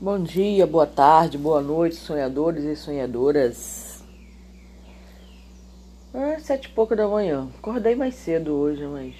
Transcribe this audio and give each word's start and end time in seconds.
Bom 0.00 0.22
dia, 0.22 0.64
boa 0.64 0.86
tarde, 0.86 1.36
boa 1.36 1.60
noite, 1.60 1.96
sonhadores 1.96 2.62
e 2.62 2.76
sonhadoras. 2.76 4.00
É 6.14 6.38
sete 6.38 6.66
e 6.66 6.68
pouco 6.68 6.94
da 6.94 7.08
manhã. 7.08 7.48
Acordei 7.58 7.96
mais 7.96 8.14
cedo 8.14 8.52
hoje, 8.52 8.86
mas 8.86 9.12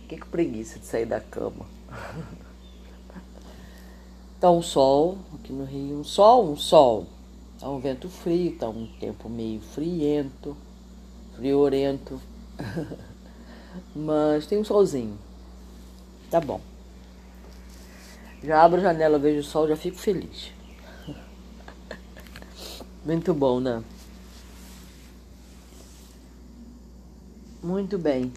fiquei 0.00 0.18
com 0.18 0.26
preguiça 0.26 0.80
de 0.80 0.86
sair 0.86 1.06
da 1.06 1.20
cama. 1.20 1.66
Tá 4.40 4.50
um 4.50 4.60
sol 4.60 5.18
aqui 5.36 5.52
no 5.52 5.62
Rio, 5.62 6.00
um 6.00 6.02
sol, 6.02 6.50
um 6.50 6.56
sol. 6.56 7.06
Tá 7.60 7.70
um 7.70 7.78
vento 7.78 8.08
frio, 8.08 8.58
tá 8.58 8.68
um 8.68 8.88
tempo 8.98 9.28
meio 9.28 9.60
friento, 9.60 10.56
friorento. 11.36 12.20
mas 13.94 14.48
tem 14.48 14.58
um 14.58 14.64
solzinho. 14.64 15.16
Tá 16.28 16.40
bom. 16.40 16.60
Já 18.44 18.64
abro 18.64 18.80
a 18.80 18.82
janela, 18.82 19.18
vejo 19.18 19.40
o 19.40 19.44
sol, 19.44 19.68
já 19.68 19.76
fico 19.76 19.96
feliz. 19.96 20.50
Muito 23.06 23.32
bom, 23.32 23.60
né? 23.60 23.82
Muito 27.62 27.96
bem. 27.96 28.32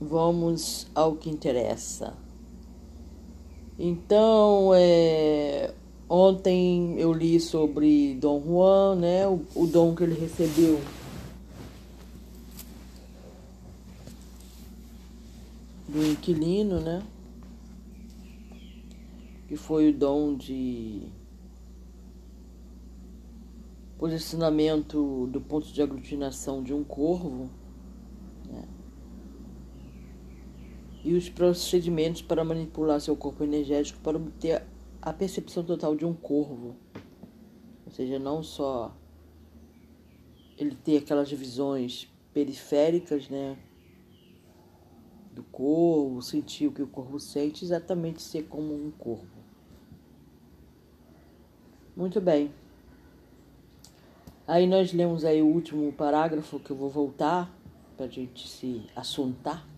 Vamos 0.00 0.88
ao 0.92 1.14
que 1.14 1.30
interessa. 1.30 2.14
Então, 3.78 4.72
é, 4.74 5.72
ontem 6.08 6.98
eu 6.98 7.12
li 7.12 7.38
sobre 7.38 8.16
Dom 8.16 8.42
Juan, 8.44 8.96
né? 8.96 9.28
O, 9.28 9.40
o 9.54 9.66
dom 9.68 9.94
que 9.94 10.02
ele 10.02 10.18
recebeu 10.18 10.80
do 15.88 16.04
inquilino, 16.04 16.80
né? 16.80 17.04
Que 19.50 19.56
foi 19.56 19.90
o 19.90 19.92
dom 19.92 20.36
de 20.36 21.08
posicionamento 23.98 25.26
do 25.26 25.40
ponto 25.40 25.66
de 25.72 25.82
aglutinação 25.82 26.62
de 26.62 26.72
um 26.72 26.84
corvo 26.84 27.50
né? 28.46 28.64
e 31.02 31.14
os 31.14 31.28
procedimentos 31.28 32.22
para 32.22 32.44
manipular 32.44 33.00
seu 33.00 33.16
corpo 33.16 33.42
energético 33.42 33.98
para 33.98 34.18
obter 34.18 34.62
a 35.02 35.12
percepção 35.12 35.64
total 35.64 35.96
de 35.96 36.04
um 36.06 36.14
corvo. 36.14 36.76
Ou 37.84 37.90
seja, 37.90 38.20
não 38.20 38.44
só 38.44 38.96
ele 40.56 40.76
ter 40.76 40.98
aquelas 40.98 41.28
visões 41.28 42.08
periféricas, 42.32 43.28
né? 43.28 43.58
Do 45.34 45.42
corvo, 45.42 46.22
sentir 46.22 46.68
o 46.68 46.72
que 46.72 46.82
o 46.82 46.86
corvo 46.86 47.18
sente, 47.18 47.64
exatamente 47.64 48.22
ser 48.22 48.44
como 48.44 48.72
um 48.72 48.92
corvo. 48.92 49.39
Muito 52.00 52.18
bem. 52.18 52.50
Aí 54.48 54.66
nós 54.66 54.90
lemos 54.90 55.22
aí 55.22 55.42
o 55.42 55.46
último 55.46 55.92
parágrafo 55.92 56.58
que 56.58 56.70
eu 56.70 56.76
vou 56.76 56.88
voltar 56.88 57.54
para 57.94 58.06
a 58.06 58.08
gente 58.08 58.48
se 58.48 58.86
assuntar. 58.96 59.68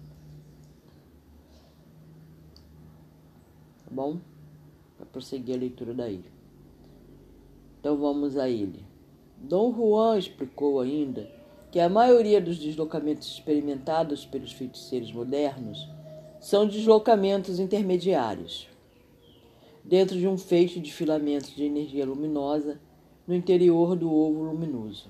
Tá 3.84 3.90
bom? 3.90 4.18
Para 4.96 5.06
prosseguir 5.06 5.56
a 5.56 5.58
leitura 5.58 5.92
daí. 5.92 6.24
Então 7.80 7.96
vamos 7.96 8.36
a 8.36 8.48
ele. 8.48 8.84
Dom 9.36 9.74
Juan 9.74 10.16
explicou 10.16 10.78
ainda 10.78 11.28
que 11.72 11.80
a 11.80 11.88
maioria 11.88 12.40
dos 12.40 12.56
deslocamentos 12.56 13.26
experimentados 13.32 14.24
pelos 14.24 14.52
feiticeiros 14.52 15.10
modernos 15.10 15.88
são 16.38 16.68
deslocamentos 16.68 17.58
intermediários 17.58 18.70
dentro 19.84 20.16
de 20.16 20.26
um 20.26 20.38
feixe 20.38 20.80
de 20.80 20.92
filamentos 20.92 21.54
de 21.54 21.64
energia 21.64 22.06
luminosa 22.06 22.80
no 23.26 23.34
interior 23.34 23.96
do 23.96 24.12
ovo 24.12 24.42
luminoso. 24.42 25.08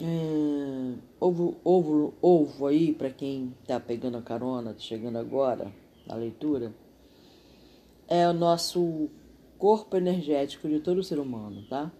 É, 0.00 0.98
ovo, 1.20 1.56
ovo, 1.62 2.14
ovo 2.20 2.66
aí, 2.66 2.92
para 2.92 3.10
quem 3.10 3.54
está 3.62 3.78
pegando 3.78 4.18
a 4.18 4.22
carona, 4.22 4.72
tá 4.72 4.80
chegando 4.80 5.18
agora 5.18 5.72
na 6.06 6.16
leitura, 6.16 6.74
é 8.08 8.28
o 8.28 8.32
nosso 8.32 9.08
corpo 9.56 9.96
energético 9.96 10.68
de 10.68 10.80
todo 10.80 11.02
ser 11.02 11.18
humano, 11.18 11.64
tá? 11.68 11.92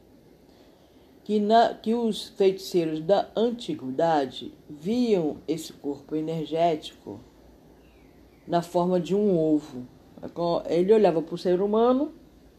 Que, 1.22 1.40
na, 1.40 1.72
que 1.72 1.94
os 1.94 2.28
feiticeiros 2.28 3.00
da 3.00 3.30
antiguidade 3.34 4.52
viam 4.68 5.38
esse 5.48 5.72
corpo 5.72 6.14
energético 6.14 7.20
na 8.46 8.60
forma 8.60 9.00
de 9.00 9.14
um 9.14 9.38
ovo 9.38 9.86
ele 10.68 10.92
olhava 10.92 11.20
para 11.22 11.34
o 11.34 11.38
ser 11.38 11.60
humano, 11.60 12.14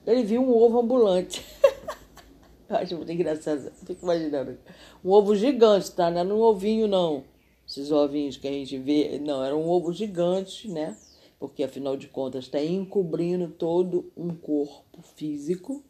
ele 0.05 0.23
viu 0.23 0.41
um 0.41 0.51
ovo 0.51 0.79
ambulante. 0.79 1.43
Eu 2.69 2.77
acho 2.77 2.95
muito 2.97 3.11
engraçado. 3.11 3.71
Fico 3.85 4.03
imaginando. 4.03 4.57
Um 5.03 5.11
ovo 5.11 5.35
gigante, 5.35 5.91
tá? 5.91 6.09
Não 6.09 6.19
era 6.19 6.33
um 6.33 6.41
ovinho, 6.41 6.87
não. 6.87 7.23
Esses 7.67 7.91
ovinhos 7.91 8.37
que 8.37 8.47
a 8.47 8.51
gente 8.51 8.77
vê. 8.77 9.19
Não, 9.19 9.43
era 9.43 9.55
um 9.55 9.67
ovo 9.67 9.91
gigante, 9.93 10.67
né? 10.67 10.97
Porque 11.39 11.63
afinal 11.63 11.95
de 11.97 12.07
contas 12.07 12.45
está 12.45 12.61
encobrindo 12.61 13.49
todo 13.49 14.11
um 14.15 14.33
corpo 14.35 15.01
físico, 15.15 15.83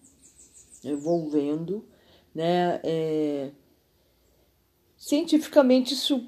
envolvendo, 0.83 1.85
né? 2.33 2.79
É... 2.83 3.51
Cientificamente 4.97 5.93
isso, 5.93 6.27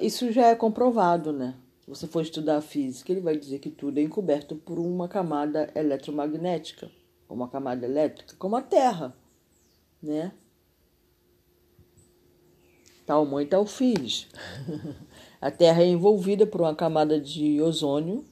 isso 0.00 0.32
já 0.32 0.48
é 0.48 0.54
comprovado, 0.54 1.32
né? 1.32 1.54
Se 1.86 1.90
você 1.90 2.06
for 2.08 2.20
estudar 2.20 2.60
física, 2.62 3.12
ele 3.12 3.20
vai 3.20 3.36
dizer 3.36 3.60
que 3.60 3.70
tudo 3.70 3.98
é 3.98 4.02
encoberto 4.02 4.56
por 4.56 4.76
uma 4.76 5.06
camada 5.06 5.70
eletromagnética, 5.72 6.90
uma 7.28 7.48
camada 7.48 7.86
elétrica, 7.86 8.34
como 8.40 8.56
a 8.56 8.60
Terra, 8.60 9.16
né? 10.02 10.32
Tal 13.06 13.24
mãe, 13.24 13.46
tal 13.46 13.64
filhos. 13.64 14.26
a 15.40 15.48
Terra 15.48 15.82
é 15.82 15.86
envolvida 15.86 16.44
por 16.44 16.60
uma 16.60 16.74
camada 16.74 17.20
de 17.20 17.62
ozônio. 17.62 18.24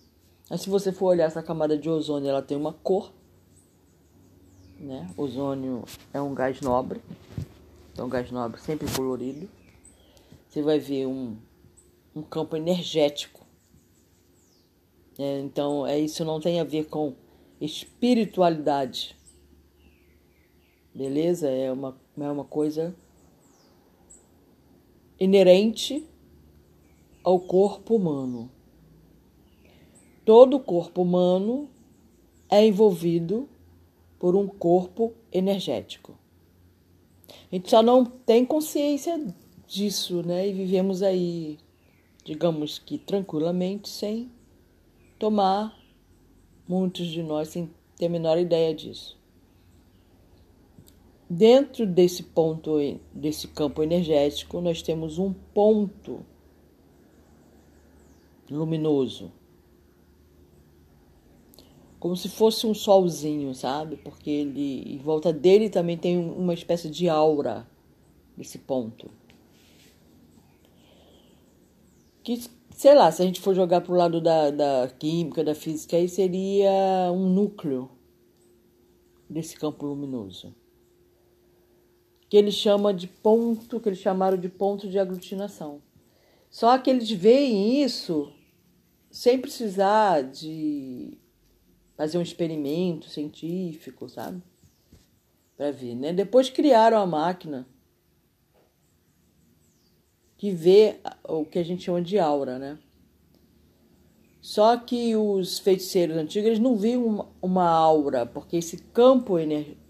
Mas 0.50 0.62
se 0.62 0.68
você 0.68 0.90
for 0.90 1.06
olhar 1.06 1.26
essa 1.26 1.40
camada 1.40 1.78
de 1.78 1.88
ozônio, 1.88 2.28
ela 2.28 2.42
tem 2.42 2.56
uma 2.56 2.72
cor. 2.72 3.12
Né? 4.80 5.08
Ozônio 5.16 5.84
é 6.12 6.20
um 6.20 6.34
gás 6.34 6.60
nobre. 6.60 7.00
Então, 7.92 8.08
gás 8.08 8.32
nobre 8.32 8.60
sempre 8.60 8.92
colorido. 8.96 9.48
Você 10.48 10.60
vai 10.60 10.80
ver 10.80 11.06
um, 11.06 11.36
um 12.16 12.22
campo 12.22 12.56
energético 12.56 13.43
é, 15.18 15.40
então, 15.40 15.86
é, 15.86 15.98
isso 15.98 16.24
não 16.24 16.40
tem 16.40 16.60
a 16.60 16.64
ver 16.64 16.86
com 16.86 17.14
espiritualidade. 17.60 19.16
Beleza? 20.94 21.48
É 21.48 21.70
uma, 21.70 21.96
é 22.18 22.30
uma 22.30 22.44
coisa 22.44 22.94
inerente 25.18 26.04
ao 27.22 27.38
corpo 27.40 27.96
humano. 27.96 28.50
Todo 30.24 30.58
corpo 30.58 31.02
humano 31.02 31.68
é 32.50 32.66
envolvido 32.66 33.48
por 34.18 34.34
um 34.34 34.48
corpo 34.48 35.12
energético. 35.32 36.18
A 37.50 37.54
gente 37.54 37.70
só 37.70 37.82
não 37.82 38.04
tem 38.04 38.44
consciência 38.44 39.24
disso, 39.66 40.22
né? 40.22 40.48
E 40.48 40.52
vivemos 40.52 41.02
aí, 41.02 41.58
digamos 42.24 42.78
que 42.78 42.98
tranquilamente, 42.98 43.88
sem 43.88 44.30
tomar, 45.24 45.74
muitos 46.68 47.06
de 47.06 47.22
nós 47.22 47.48
sem 47.48 47.70
ter 47.96 48.06
a 48.06 48.08
menor 48.10 48.36
ideia 48.36 48.74
disso. 48.74 49.18
Dentro 51.30 51.86
desse 51.86 52.22
ponto, 52.22 52.76
desse 53.10 53.48
campo 53.48 53.82
energético, 53.82 54.60
nós 54.60 54.82
temos 54.82 55.18
um 55.18 55.32
ponto 55.32 56.20
luminoso. 58.50 59.32
Como 61.98 62.14
se 62.14 62.28
fosse 62.28 62.66
um 62.66 62.74
solzinho, 62.74 63.54
sabe? 63.54 63.96
Porque 63.96 64.28
ele, 64.28 64.94
em 64.94 64.98
volta 64.98 65.32
dele 65.32 65.70
também 65.70 65.96
tem 65.96 66.18
uma 66.18 66.52
espécie 66.52 66.90
de 66.90 67.08
aura 67.08 67.66
desse 68.36 68.58
ponto. 68.58 69.10
Que 72.22 72.38
sei 72.74 72.92
lá, 72.94 73.10
se 73.10 73.22
a 73.22 73.24
gente 73.24 73.40
for 73.40 73.54
jogar 73.54 73.80
pro 73.80 73.94
lado 73.94 74.20
da, 74.20 74.50
da 74.50 74.90
química, 74.98 75.44
da 75.44 75.54
física, 75.54 75.96
aí 75.96 76.08
seria 76.08 77.10
um 77.12 77.28
núcleo 77.28 77.88
desse 79.30 79.56
campo 79.56 79.86
luminoso. 79.86 80.54
Que 82.28 82.36
ele 82.36 82.50
chama 82.50 82.92
de 82.92 83.06
ponto, 83.06 83.78
que 83.78 83.88
eles 83.88 84.00
chamaram 84.00 84.36
de 84.36 84.48
ponto 84.48 84.88
de 84.88 84.98
aglutinação. 84.98 85.80
Só 86.50 86.76
que 86.76 86.90
eles 86.90 87.08
veem 87.10 87.82
isso 87.82 88.32
sem 89.08 89.40
precisar 89.40 90.22
de 90.22 91.16
fazer 91.96 92.18
um 92.18 92.22
experimento 92.22 93.08
científico, 93.08 94.08
sabe? 94.08 94.42
Para 95.56 95.70
ver, 95.70 95.94
né? 95.94 96.12
Depois 96.12 96.50
criaram 96.50 96.98
a 96.98 97.06
máquina 97.06 97.68
que 100.44 100.50
vê 100.50 100.96
o 101.26 101.42
que 101.42 101.58
a 101.58 101.62
gente 101.62 101.84
chama 101.84 102.02
de 102.02 102.18
aura, 102.18 102.58
né? 102.58 102.78
Só 104.42 104.76
que 104.76 105.16
os 105.16 105.58
feiticeiros 105.58 106.18
antigos 106.18 106.48
eles 106.48 106.58
não 106.58 106.76
viam 106.76 107.30
uma, 107.40 107.66
aura, 107.66 108.26
porque 108.26 108.58
esse 108.58 108.76
campo, 108.76 109.36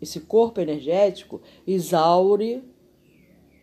esse 0.01 0.21
corpo 0.21 0.61
energético 0.61 1.43
exaure 1.67 2.63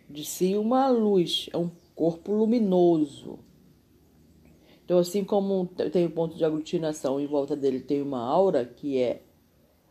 de 0.09 0.25
si 0.25 0.57
uma 0.57 0.89
luz, 0.89 1.49
é 1.53 1.57
um 1.57 1.71
corpo 1.95 2.33
luminoso. 2.33 3.39
Então, 4.83 4.99
assim 4.99 5.23
como 5.23 5.65
tem 5.93 6.05
o 6.05 6.11
ponto 6.11 6.35
de 6.35 6.43
aglutinação 6.43 7.21
em 7.21 7.25
volta 7.25 7.55
dele 7.55 7.79
tem 7.79 8.01
uma 8.01 8.19
aura 8.19 8.65
que 8.65 8.97
é 8.97 9.21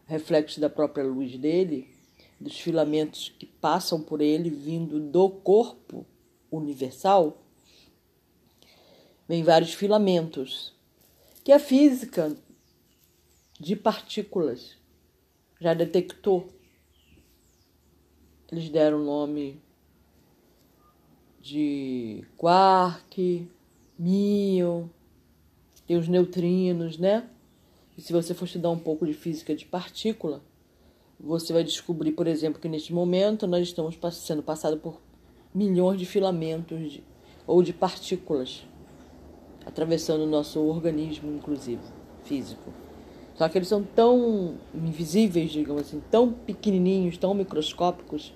reflexo 0.04 0.60
da 0.60 0.68
própria 0.68 1.06
luz 1.06 1.38
dele, 1.38 1.88
dos 2.38 2.60
filamentos 2.60 3.34
que 3.38 3.46
passam 3.46 4.02
por 4.02 4.20
ele 4.20 4.50
vindo 4.50 5.00
do 5.00 5.30
corpo 5.30 6.04
universal, 6.50 7.38
vem 9.28 9.42
vários 9.42 9.72
filamentos 9.72 10.74
que 11.44 11.52
a 11.52 11.58
física 11.58 12.36
de 13.58 13.76
partículas 13.76 14.76
já 15.60 15.74
detectou. 15.74 16.48
Eles 18.50 18.68
deram 18.68 19.00
o 19.00 19.04
nome 19.04 19.60
de 21.40 22.24
quark, 22.36 23.48
míon, 23.98 24.88
tem 25.86 25.96
os 25.96 26.08
neutrinos, 26.08 26.98
né? 26.98 27.28
E 27.96 28.02
se 28.02 28.12
você 28.12 28.32
for 28.32 28.44
estudar 28.44 28.70
um 28.70 28.78
pouco 28.78 29.06
de 29.06 29.12
física 29.12 29.54
de 29.54 29.66
partícula, 29.66 30.42
você 31.18 31.52
vai 31.52 31.62
descobrir, 31.62 32.12
por 32.12 32.26
exemplo, 32.26 32.60
que 32.60 32.68
neste 32.68 32.92
momento 32.92 33.46
nós 33.46 33.68
estamos 33.68 33.98
sendo 34.14 34.42
passados 34.42 34.80
por 34.80 35.00
milhões 35.54 35.98
de 35.98 36.06
filamentos 36.06 36.92
de, 36.92 37.04
ou 37.46 37.62
de 37.62 37.72
partículas 37.72 38.64
atravessando 39.64 40.22
o 40.22 40.26
nosso 40.26 40.60
organismo, 40.60 41.32
inclusive, 41.32 41.82
físico. 42.24 42.72
Só 43.34 43.48
que 43.48 43.56
eles 43.56 43.68
são 43.68 43.82
tão 43.82 44.58
invisíveis, 44.74 45.50
digamos 45.50 45.82
assim, 45.82 46.02
tão 46.10 46.32
pequenininhos, 46.32 47.16
tão 47.16 47.32
microscópicos, 47.34 48.34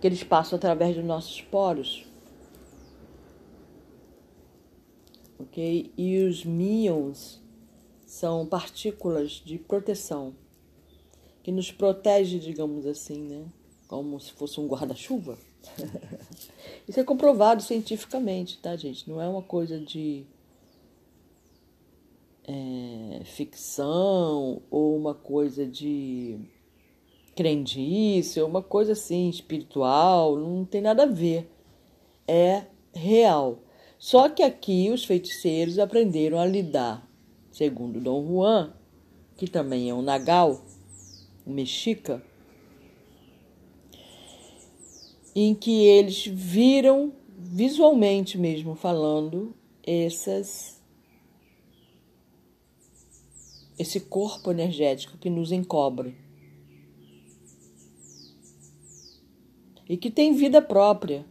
que 0.00 0.06
eles 0.06 0.22
passam 0.22 0.56
através 0.56 0.96
dos 0.96 1.04
nossos 1.04 1.40
poros. 1.40 2.06
Ok? 5.38 5.92
E 5.96 6.18
os 6.24 6.44
míons 6.44 7.40
são 8.04 8.44
partículas 8.46 9.42
de 9.44 9.58
proteção, 9.58 10.34
que 11.42 11.50
nos 11.50 11.72
protege, 11.72 12.38
digamos 12.38 12.84
assim, 12.84 13.22
né? 13.22 13.44
Como 13.88 14.20
se 14.20 14.32
fosse 14.32 14.60
um 14.60 14.66
guarda-chuva. 14.66 15.38
Isso 16.88 16.98
é 16.98 17.04
comprovado 17.04 17.62
cientificamente, 17.62 18.58
tá, 18.58 18.76
gente? 18.76 19.08
Não 19.08 19.20
é 19.20 19.28
uma 19.28 19.42
coisa 19.42 19.78
de 19.78 20.24
é, 22.44 23.22
ficção 23.24 24.62
ou 24.70 24.96
uma 24.96 25.14
coisa 25.14 25.66
de 25.66 26.38
crendice, 27.34 28.40
ou 28.40 28.48
uma 28.48 28.62
coisa 28.62 28.92
assim 28.92 29.28
espiritual, 29.28 30.36
não 30.36 30.64
tem 30.64 30.80
nada 30.80 31.04
a 31.04 31.06
ver. 31.06 31.50
É 32.26 32.64
real. 32.94 33.60
Só 33.98 34.28
que 34.28 34.42
aqui 34.42 34.90
os 34.90 35.04
feiticeiros 35.04 35.78
aprenderam 35.78 36.38
a 36.38 36.44
lidar, 36.44 37.08
segundo 37.50 38.00
Dom 38.00 38.26
Juan, 38.26 38.74
que 39.36 39.48
também 39.48 39.88
é 39.88 39.94
um 39.94 40.02
nagal, 40.02 40.60
um 41.46 41.52
mexica, 41.52 42.22
em 45.34 45.54
que 45.54 45.84
eles 45.84 46.26
viram 46.26 47.12
visualmente 47.38 48.38
mesmo 48.38 48.74
falando 48.74 49.54
essas 49.82 50.80
esse 53.78 54.00
corpo 54.00 54.50
energético 54.50 55.18
que 55.18 55.28
nos 55.28 55.50
encobre 55.50 56.14
e 59.92 59.96
que 59.98 60.10
tem 60.10 60.32
vida 60.32 60.62
própria, 60.62 61.26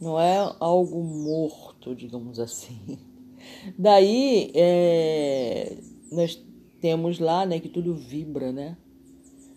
não 0.00 0.18
é 0.18 0.38
algo 0.58 1.02
morto, 1.02 1.94
digamos 1.94 2.40
assim. 2.40 2.98
Daí 3.76 4.50
é, 4.54 5.76
nós 6.10 6.42
temos 6.80 7.18
lá 7.18 7.44
né, 7.44 7.60
que 7.60 7.68
tudo 7.68 7.94
vibra, 7.94 8.50
né? 8.50 8.78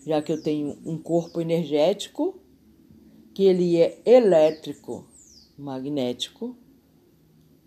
Já 0.06 0.22
que 0.22 0.34
eu 0.34 0.42
tenho 0.42 0.78
um 0.86 0.98
corpo 0.98 1.40
energético, 1.40 2.38
que 3.34 3.46
ele 3.46 3.82
é 3.82 4.00
elétrico, 4.06 5.06
magnético, 5.58 6.56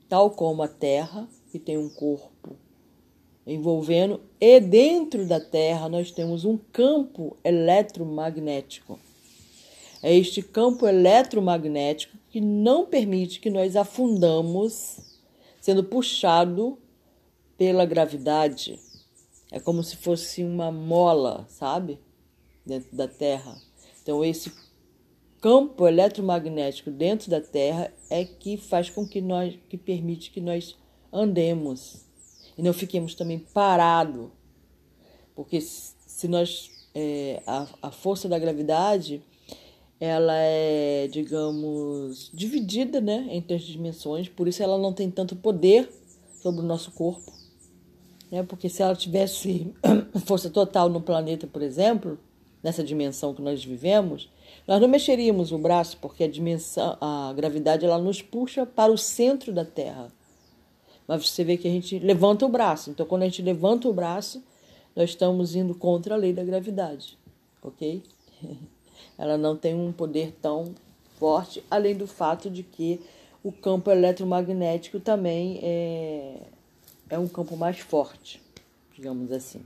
tal 0.09 0.31
como 0.31 0.63
a 0.63 0.69
Terra, 0.69 1.29
que 1.51 1.59
tem 1.59 1.77
um 1.77 1.89
corpo 1.89 2.57
envolvendo, 3.47 4.21
e 4.41 4.59
dentro 4.61 5.27
da 5.27 5.41
Terra 5.41 5.89
nós 5.89 6.11
temos 6.11 6.45
um 6.45 6.59
campo 6.73 7.37
eletromagnético. 7.45 8.99
É 10.03 10.15
este 10.15 10.43
campo 10.43 10.87
eletromagnético 10.87 12.17
que 12.31 12.41
não 12.41 12.87
permite 12.87 13.41
que 13.41 13.51
nós 13.51 13.77
afundamos, 13.77 14.99
sendo 15.61 15.83
puxado 15.83 16.79
pela 17.57 17.85
gravidade. 17.85 18.79
É 19.51 19.59
como 19.59 19.83
se 19.83 19.97
fosse 19.97 20.45
uma 20.45 20.71
mola, 20.71 21.47
sabe? 21.49 21.99
Dentro 22.65 22.95
da 22.97 23.09
Terra. 23.09 23.57
Então, 24.03 24.25
esse 24.25 24.53
campo 25.47 25.87
eletromagnético 25.87 26.91
dentro 26.91 27.31
da 27.31 27.41
Terra 27.41 27.93
é 28.11 28.25
que 28.25 28.57
faz 28.57 28.91
com 28.91 29.07
que 29.07 29.21
nós, 29.21 29.55
que 29.69 29.77
permite 29.77 30.33
que 30.33 30.41
nós 30.41 30.77
andemos 31.13 32.05
e 32.59 32.63
não 32.63 32.73
fiquemos 32.73 33.15
também 33.15 33.39
parados, 33.39 34.27
porque 35.37 35.61
se 35.61 36.27
nós 36.27 36.73
é, 36.93 37.45
a, 37.47 37.65
a 37.81 37.91
força 37.93 38.29
da 38.29 38.41
gravidade 38.41 39.23
ela 40.01 40.35
é, 40.35 41.07
digamos, 41.13 42.29
dividida 42.35 43.01
né, 43.01 43.29
entre 43.31 43.55
as 43.55 43.63
dimensões, 43.63 44.29
por 44.29 44.49
isso 44.49 44.65
ela 44.65 44.77
não 44.77 44.93
tem 44.93 45.09
tanto 45.13 45.37
poder 45.37 45.89
sobre 46.43 46.61
o 46.61 46.65
nosso 46.65 46.91
corpo. 46.91 47.33
Né? 48.33 48.43
Porque 48.43 48.69
se 48.69 48.83
ela 48.83 48.97
tivesse 48.97 49.73
força 50.27 50.51
total 50.51 50.89
no 50.89 51.01
planeta, 51.01 51.47
por 51.47 51.63
exemplo, 51.63 52.19
nessa 52.65 52.83
dimensão 52.83 53.33
que 53.33 53.41
nós 53.41 53.65
vivemos, 53.65 54.29
nós 54.67 54.81
não 54.81 54.89
mexeríamos 54.89 55.53
o 55.53 55.59
braço, 55.59 55.97
porque 55.99 56.25
a 56.25 56.29
dimensão, 56.29 56.97
a 57.01 57.33
gravidade 57.35 57.85
ela 57.85 57.99
nos 57.99 58.21
puxa 58.21 58.67
para 58.67 58.93
o 58.93 58.99
centro 58.99 59.53
da 59.53 59.65
Terra. 59.65 60.11
Mas 61.07 61.29
você 61.29 61.45
vê 61.45 61.57
que 61.57 61.69
a 61.69 61.71
gente 61.71 61.99
levanta 62.01 62.45
o 62.45 62.49
braço. 62.49 62.91
Então, 62.91 63.07
quando 63.07 63.23
a 63.23 63.27
gente 63.27 63.43
levanta 63.43 63.89
o 63.89 63.93
braço, 63.93 64.43
nós 64.95 65.11
estamos 65.11 65.55
indo 65.55 65.75
contra 65.75 66.15
a 66.15 66.19
lei 66.19 66.33
da 66.33 66.43
gravidade, 66.43 67.17
ok? 67.63 68.03
Ela 69.17 69.39
não 69.39 69.57
tem 69.57 69.75
um 69.75 69.93
poder 69.93 70.35
tão 70.43 70.75
forte, 71.19 71.63
além 71.71 71.95
do 71.95 72.07
fato 72.07 72.51
de 72.51 72.63
que 72.63 73.01
o 73.43 73.53
campo 73.53 73.91
eletromagnético 73.91 74.99
também 74.99 75.61
é, 75.63 76.41
é 77.09 77.19
um 77.19 77.29
campo 77.29 77.57
mais 77.57 77.79
forte, 77.79 78.43
digamos 78.95 79.31
assim, 79.31 79.63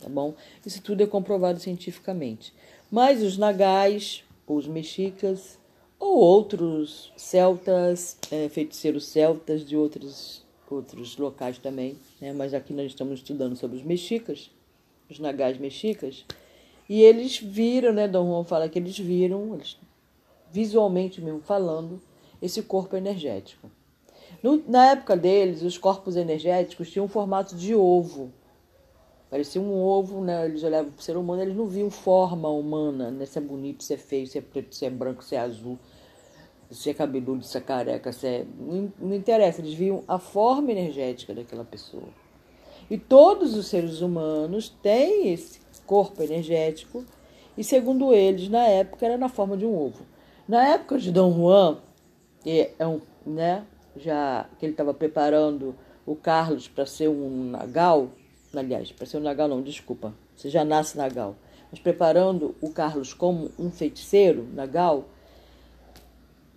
tá 0.00 0.08
bom? 0.08 0.34
Isso 0.66 0.82
tudo 0.82 1.02
é 1.02 1.06
comprovado 1.06 1.60
cientificamente. 1.60 2.52
Mas 2.90 3.22
os 3.22 3.36
nagais, 3.36 4.24
os 4.46 4.66
mexicas, 4.66 5.58
ou 5.98 6.18
outros 6.18 7.12
celtas, 7.16 8.18
é, 8.30 8.48
feiticeiros 8.48 9.06
celtas 9.06 9.64
de 9.64 9.76
outros 9.76 10.44
outros 10.70 11.16
locais 11.16 11.58
também, 11.58 11.96
né? 12.20 12.32
mas 12.32 12.54
aqui 12.54 12.72
nós 12.72 12.86
estamos 12.86 13.20
estudando 13.20 13.54
sobre 13.54 13.76
os 13.76 13.82
mexicas, 13.82 14.50
os 15.08 15.18
nagás 15.18 15.58
mexicas, 15.58 16.24
e 16.88 17.02
eles 17.02 17.38
viram, 17.38 17.92
né? 17.92 18.08
Dom 18.08 18.26
Juan 18.26 18.44
fala 18.44 18.68
que 18.68 18.78
eles 18.78 18.98
viram, 18.98 19.54
eles, 19.54 19.78
visualmente 20.50 21.20
mesmo 21.20 21.40
falando, 21.40 22.00
esse 22.42 22.62
corpo 22.62 22.96
energético. 22.96 23.70
No, 24.42 24.62
na 24.68 24.90
época 24.90 25.16
deles, 25.16 25.62
os 25.62 25.78
corpos 25.78 26.16
energéticos 26.16 26.90
tinham 26.90 27.06
um 27.06 27.08
formato 27.08 27.56
de 27.56 27.74
ovo. 27.74 28.30
Parecia 29.30 29.60
um 29.60 29.72
ovo, 29.72 30.22
né? 30.22 30.44
Eles 30.44 30.62
olhavam 30.62 30.90
para 30.92 31.00
o 31.00 31.02
ser 31.02 31.16
humano, 31.16 31.42
eles 31.42 31.56
não 31.56 31.66
viam 31.66 31.90
forma 31.90 32.48
humana, 32.48 33.10
né? 33.10 33.26
Se 33.26 33.38
é 33.38 33.40
bonito, 33.40 33.82
se 33.82 33.94
é 33.94 33.96
feio, 33.96 34.26
se 34.26 34.38
é 34.38 34.40
preto, 34.40 34.74
se 34.74 34.84
é 34.84 34.90
branco, 34.90 35.24
se 35.24 35.34
é 35.34 35.40
azul 35.40 35.78
se 36.70 36.90
é 36.90 36.94
cabeludo, 36.94 37.44
se 37.44 37.56
é 37.56 37.60
careca, 37.60 38.12
se 38.12 38.26
é. 38.26 38.46
Não, 38.58 38.92
não 38.98 39.14
interessa, 39.14 39.60
eles 39.60 39.74
viam 39.74 40.02
a 40.08 40.18
forma 40.18 40.72
energética 40.72 41.34
daquela 41.34 41.64
pessoa. 41.64 42.08
E 42.90 42.98
todos 42.98 43.54
os 43.56 43.66
seres 43.66 44.00
humanos 44.00 44.68
têm 44.68 45.32
esse 45.32 45.60
corpo 45.86 46.22
energético, 46.22 47.04
e 47.56 47.62
segundo 47.62 48.12
eles, 48.12 48.48
na 48.48 48.66
época, 48.66 49.06
era 49.06 49.16
na 49.16 49.28
forma 49.28 49.56
de 49.56 49.64
um 49.64 49.74
ovo. 49.76 50.04
Na 50.46 50.66
época 50.68 50.98
de 50.98 51.10
Dom 51.10 51.32
Juan, 51.32 51.78
que 52.42 52.70
é 52.78 52.86
um, 52.86 53.00
né, 53.24 53.64
já 53.96 54.46
que 54.58 54.66
ele 54.66 54.72
estava 54.72 54.92
preparando 54.92 55.74
o 56.04 56.14
Carlos 56.14 56.68
para 56.68 56.84
ser 56.84 57.08
um 57.08 57.44
nagal, 57.44 58.08
aliás, 58.56 58.92
para 58.92 59.06
ser 59.06 59.18
um 59.18 59.20
nagal 59.20 59.48
não, 59.48 59.62
desculpa, 59.62 60.14
você 60.36 60.48
já 60.48 60.64
nasce 60.64 60.96
nagal, 60.96 61.36
mas 61.70 61.80
preparando 61.80 62.54
o 62.60 62.70
Carlos 62.70 63.12
como 63.12 63.50
um 63.58 63.70
feiticeiro 63.70 64.48
nagal, 64.54 65.06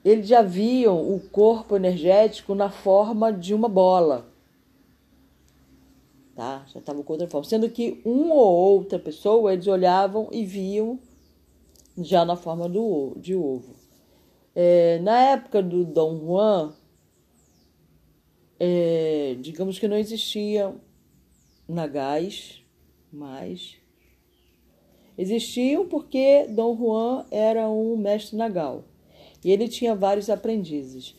eles 0.03 0.27
já 0.27 0.41
viam 0.41 1.13
o 1.13 1.19
corpo 1.19 1.75
energético 1.75 2.55
na 2.55 2.69
forma 2.69 3.33
de 3.33 3.53
uma 3.53 3.67
bola. 3.67 4.25
tá? 6.35 6.63
Já 6.67 6.79
estavam 6.79 7.03
com 7.03 7.13
outra 7.13 7.27
forma. 7.27 7.43
Sendo 7.43 7.69
que 7.69 7.99
uma 8.05 8.33
ou 8.33 8.75
outra 8.75 8.97
pessoa 8.97 9.51
eles 9.51 9.67
olhavam 9.67 10.29
e 10.31 10.45
viam 10.45 10.99
já 11.97 12.23
na 12.23 12.35
forma 12.35 12.69
do, 12.69 13.15
de 13.17 13.35
ovo. 13.35 13.75
É, 14.55 14.99
na 14.99 15.19
época 15.31 15.61
do 15.61 15.83
Dom 15.83 16.19
Juan, 16.19 16.73
é, 18.59 19.35
digamos 19.39 19.77
que 19.77 19.87
não 19.87 19.97
existia 19.97 20.73
nagais 21.67 22.63
mais. 23.11 23.77
Existiam 25.17 25.87
porque 25.87 26.45
Dom 26.49 26.77
Juan 26.77 27.25
era 27.31 27.69
um 27.69 27.97
mestre 27.97 28.37
nagal 28.37 28.85
e 29.43 29.51
ele 29.51 29.67
tinha 29.67 29.95
vários 29.95 30.29
aprendizes, 30.29 31.15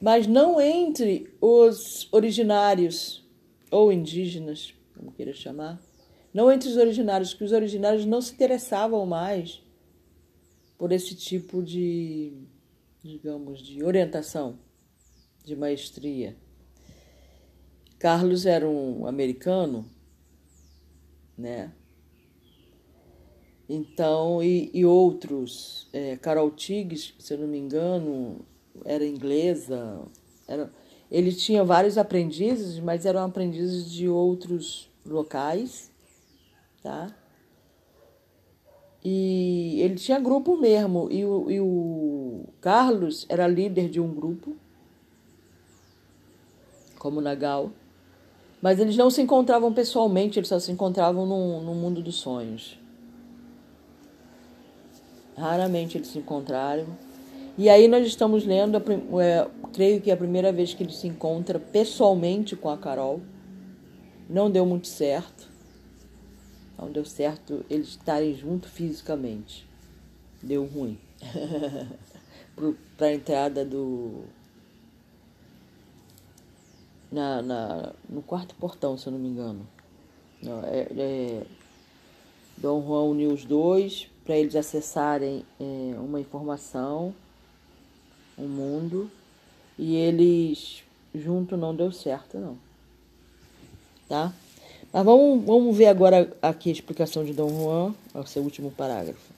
mas 0.00 0.26
não 0.26 0.60
entre 0.60 1.34
os 1.40 2.08
originários 2.12 3.24
ou 3.70 3.92
indígenas, 3.92 4.74
como 4.94 5.12
queira 5.12 5.32
chamar, 5.32 5.80
não 6.32 6.50
entre 6.50 6.68
os 6.68 6.76
originários, 6.76 7.34
que 7.34 7.44
os 7.44 7.52
originários 7.52 8.04
não 8.04 8.20
se 8.20 8.34
interessavam 8.34 9.04
mais 9.06 9.62
por 10.76 10.92
esse 10.92 11.14
tipo 11.14 11.62
de, 11.62 12.32
digamos, 13.02 13.62
de 13.62 13.84
orientação, 13.84 14.58
de 15.44 15.54
maestria. 15.54 16.36
Carlos 18.04 18.44
era 18.44 18.68
um 18.68 19.06
americano, 19.06 19.86
né? 21.38 21.72
Então, 23.66 24.42
e, 24.42 24.70
e 24.74 24.84
outros, 24.84 25.88
é, 25.90 26.14
Carol 26.14 26.50
Tigges, 26.50 27.14
se 27.18 27.32
eu 27.32 27.38
não 27.38 27.46
me 27.46 27.56
engano, 27.56 28.44
era 28.84 29.06
inglesa, 29.06 30.02
era, 30.46 30.70
ele 31.10 31.32
tinha 31.32 31.64
vários 31.64 31.96
aprendizes, 31.96 32.78
mas 32.78 33.06
eram 33.06 33.24
aprendizes 33.24 33.90
de 33.90 34.06
outros 34.06 34.90
locais, 35.06 35.90
tá? 36.82 37.10
E 39.02 39.80
ele 39.80 39.94
tinha 39.94 40.20
grupo 40.20 40.58
mesmo, 40.58 41.08
e 41.10 41.24
o, 41.24 41.50
e 41.50 41.58
o 41.58 42.44
Carlos 42.60 43.24
era 43.30 43.48
líder 43.48 43.88
de 43.88 43.98
um 43.98 44.14
grupo, 44.14 44.54
como 46.98 47.22
Nagal, 47.22 47.72
mas 48.64 48.80
eles 48.80 48.96
não 48.96 49.10
se 49.10 49.20
encontravam 49.20 49.74
pessoalmente, 49.74 50.38
eles 50.38 50.48
só 50.48 50.58
se 50.58 50.72
encontravam 50.72 51.26
no, 51.26 51.60
no 51.60 51.74
mundo 51.74 52.00
dos 52.00 52.14
sonhos. 52.14 52.78
Raramente 55.36 55.98
eles 55.98 56.08
se 56.08 56.18
encontraram. 56.18 56.86
E 57.58 57.68
aí 57.68 57.86
nós 57.86 58.06
estamos 58.06 58.46
lendo, 58.46 58.82
é, 59.20 59.46
creio 59.70 60.00
que 60.00 60.10
é 60.10 60.14
a 60.14 60.16
primeira 60.16 60.50
vez 60.50 60.72
que 60.72 60.82
ele 60.82 60.94
se 60.94 61.06
encontra 61.06 61.58
pessoalmente 61.58 62.56
com 62.56 62.70
a 62.70 62.78
Carol. 62.78 63.20
Não 64.30 64.50
deu 64.50 64.64
muito 64.64 64.88
certo. 64.88 65.46
Não 66.78 66.90
deu 66.90 67.04
certo 67.04 67.66
eles 67.68 67.88
estarem 67.88 68.34
juntos 68.34 68.70
fisicamente. 68.70 69.68
Deu 70.42 70.64
ruim. 70.64 70.98
Para 72.96 73.08
a 73.08 73.12
entrada 73.12 73.62
do. 73.62 74.22
Na, 77.14 77.40
na, 77.42 77.92
no 78.08 78.22
quarto 78.22 78.56
portão, 78.56 78.98
se 78.98 79.06
eu 79.06 79.12
não 79.12 79.20
me 79.20 79.28
engano. 79.28 79.64
Não, 80.42 80.64
é, 80.64 80.88
é, 80.96 81.42
Dom 82.56 82.82
Juan 82.84 83.04
uniu 83.04 83.32
os 83.32 83.44
dois 83.44 84.08
para 84.24 84.36
eles 84.36 84.56
acessarem 84.56 85.44
é, 85.60 85.94
uma 85.98 86.20
informação 86.20 87.14
o 88.36 88.42
mundo 88.42 89.08
e 89.78 89.94
eles 89.94 90.82
junto 91.14 91.56
não 91.56 91.72
deu 91.74 91.92
certo 91.92 92.36
não, 92.36 92.58
tá? 94.08 94.32
Mas 94.92 95.04
vamos, 95.04 95.44
vamos 95.44 95.76
ver 95.76 95.86
agora 95.86 96.36
aqui 96.42 96.68
a 96.68 96.72
explicação 96.72 97.24
de 97.24 97.32
Dom 97.32 97.48
Juan, 97.48 97.94
o 98.14 98.26
seu 98.26 98.42
último 98.42 98.70
parágrafo. 98.70 99.32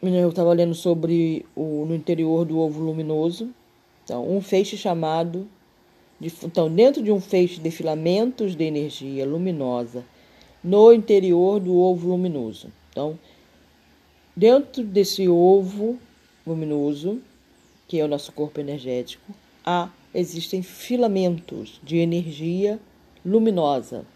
Eu 0.00 0.28
estava 0.28 0.52
lendo 0.52 0.74
sobre 0.74 1.44
o 1.56 1.84
no 1.86 1.94
interior 1.94 2.44
do 2.44 2.58
ovo 2.58 2.80
luminoso, 2.80 3.50
então 4.08 4.36
um 4.36 4.40
feixe 4.40 4.76
chamado 4.76 5.46
de, 6.18 6.32
então 6.42 6.72
dentro 6.72 7.02
de 7.02 7.12
um 7.12 7.20
feixe 7.20 7.60
de 7.60 7.70
filamentos 7.70 8.56
de 8.56 8.64
energia 8.64 9.26
luminosa 9.26 10.04
no 10.64 10.92
interior 10.92 11.60
do 11.60 11.76
ovo 11.76 12.08
luminoso. 12.08 12.72
Então 12.90 13.18
Dentro 14.38 14.84
desse 14.84 15.28
ovo 15.28 15.98
luminoso, 16.46 17.20
que 17.88 17.98
é 17.98 18.04
o 18.04 18.06
nosso 18.06 18.30
corpo 18.30 18.60
energético, 18.60 19.34
há 19.66 19.90
existem 20.14 20.62
filamentos 20.62 21.80
de 21.82 21.96
energia 21.96 22.78
luminosa. 23.26 24.06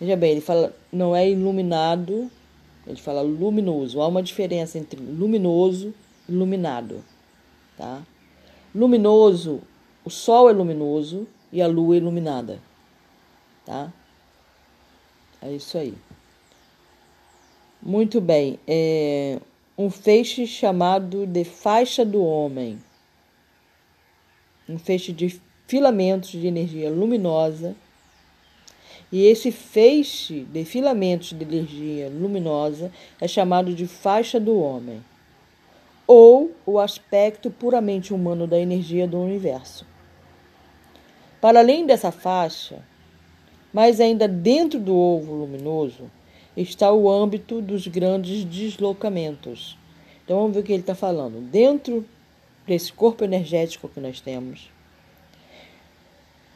Veja 0.00 0.16
bem, 0.16 0.32
ele 0.32 0.40
fala 0.40 0.76
não 0.92 1.14
é 1.14 1.30
iluminado, 1.30 2.28
ele 2.88 2.96
fala 2.96 3.22
luminoso. 3.22 4.00
Há 4.00 4.08
uma 4.08 4.20
diferença 4.20 4.76
entre 4.76 5.00
luminoso 5.00 5.94
e 6.28 6.32
iluminado, 6.32 7.04
tá? 7.76 8.02
Luminoso, 8.74 9.62
o 10.04 10.10
sol 10.10 10.48
é 10.48 10.52
luminoso 10.52 11.26
e 11.52 11.62
a 11.62 11.66
lua 11.66 11.94
é 11.94 11.98
iluminada, 11.98 12.60
tá? 13.64 13.92
É 15.40 15.52
isso 15.52 15.78
aí. 15.78 15.94
Muito 17.80 18.20
bem. 18.20 18.58
É 18.66 19.38
um 19.76 19.88
feixe 19.88 20.46
chamado 20.46 21.26
de 21.26 21.44
faixa 21.44 22.04
do 22.04 22.22
homem. 22.22 22.78
Um 24.68 24.78
feixe 24.78 25.12
de 25.12 25.40
filamentos 25.66 26.30
de 26.30 26.46
energia 26.46 26.90
luminosa. 26.90 27.76
E 29.10 29.24
esse 29.24 29.50
feixe 29.52 30.40
de 30.44 30.64
filamentos 30.64 31.28
de 31.30 31.42
energia 31.42 32.10
luminosa 32.10 32.92
é 33.20 33.28
chamado 33.28 33.72
de 33.72 33.86
faixa 33.86 34.38
do 34.38 34.58
homem, 34.58 35.02
ou 36.08 36.56
o 36.64 36.78
aspecto 36.78 37.50
puramente 37.50 38.14
humano 38.14 38.46
da 38.46 38.58
energia 38.58 39.06
do 39.06 39.20
universo. 39.20 39.86
Para 41.38 41.60
além 41.60 41.84
dessa 41.84 42.10
faixa, 42.10 42.82
mas 43.72 44.00
ainda 44.00 44.26
dentro 44.26 44.80
do 44.80 44.96
ovo 44.96 45.34
luminoso, 45.34 46.10
está 46.56 46.90
o 46.90 47.10
âmbito 47.10 47.60
dos 47.60 47.86
grandes 47.86 48.42
deslocamentos. 48.42 49.78
Então 50.24 50.38
vamos 50.38 50.54
ver 50.54 50.60
o 50.60 50.62
que 50.64 50.72
ele 50.72 50.80
está 50.80 50.94
falando. 50.94 51.40
Dentro 51.42 52.04
desse 52.66 52.90
corpo 52.92 53.22
energético 53.22 53.88
que 53.88 54.00
nós 54.00 54.20
temos, 54.20 54.70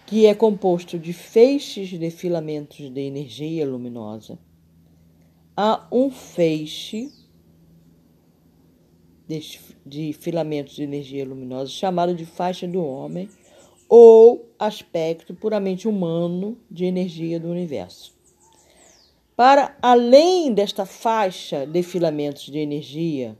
que 0.06 0.26
é 0.26 0.34
composto 0.34 0.98
de 0.98 1.12
feixes 1.12 1.90
de 1.90 2.10
filamentos 2.10 2.90
de 2.90 3.00
energia 3.00 3.66
luminosa, 3.66 4.38
há 5.54 5.86
um 5.92 6.10
feixe 6.10 7.12
de, 9.84 10.12
filamentos 10.12 10.74
de 10.74 10.82
energia 10.82 11.24
luminosa 11.24 11.70
chamado 11.70 12.14
de 12.14 12.24
faixa 12.24 12.66
do 12.66 12.84
homem 12.84 13.28
ou 13.88 14.50
aspecto 14.58 15.34
puramente 15.34 15.86
humano 15.86 16.56
de 16.70 16.84
energia 16.84 17.38
do 17.38 17.48
universo. 17.48 18.14
Para 19.36 19.76
além 19.82 20.52
desta 20.52 20.86
faixa 20.86 21.66
de 21.66 21.82
filamentos 21.82 22.46
de 22.46 22.58
energia, 22.58 23.36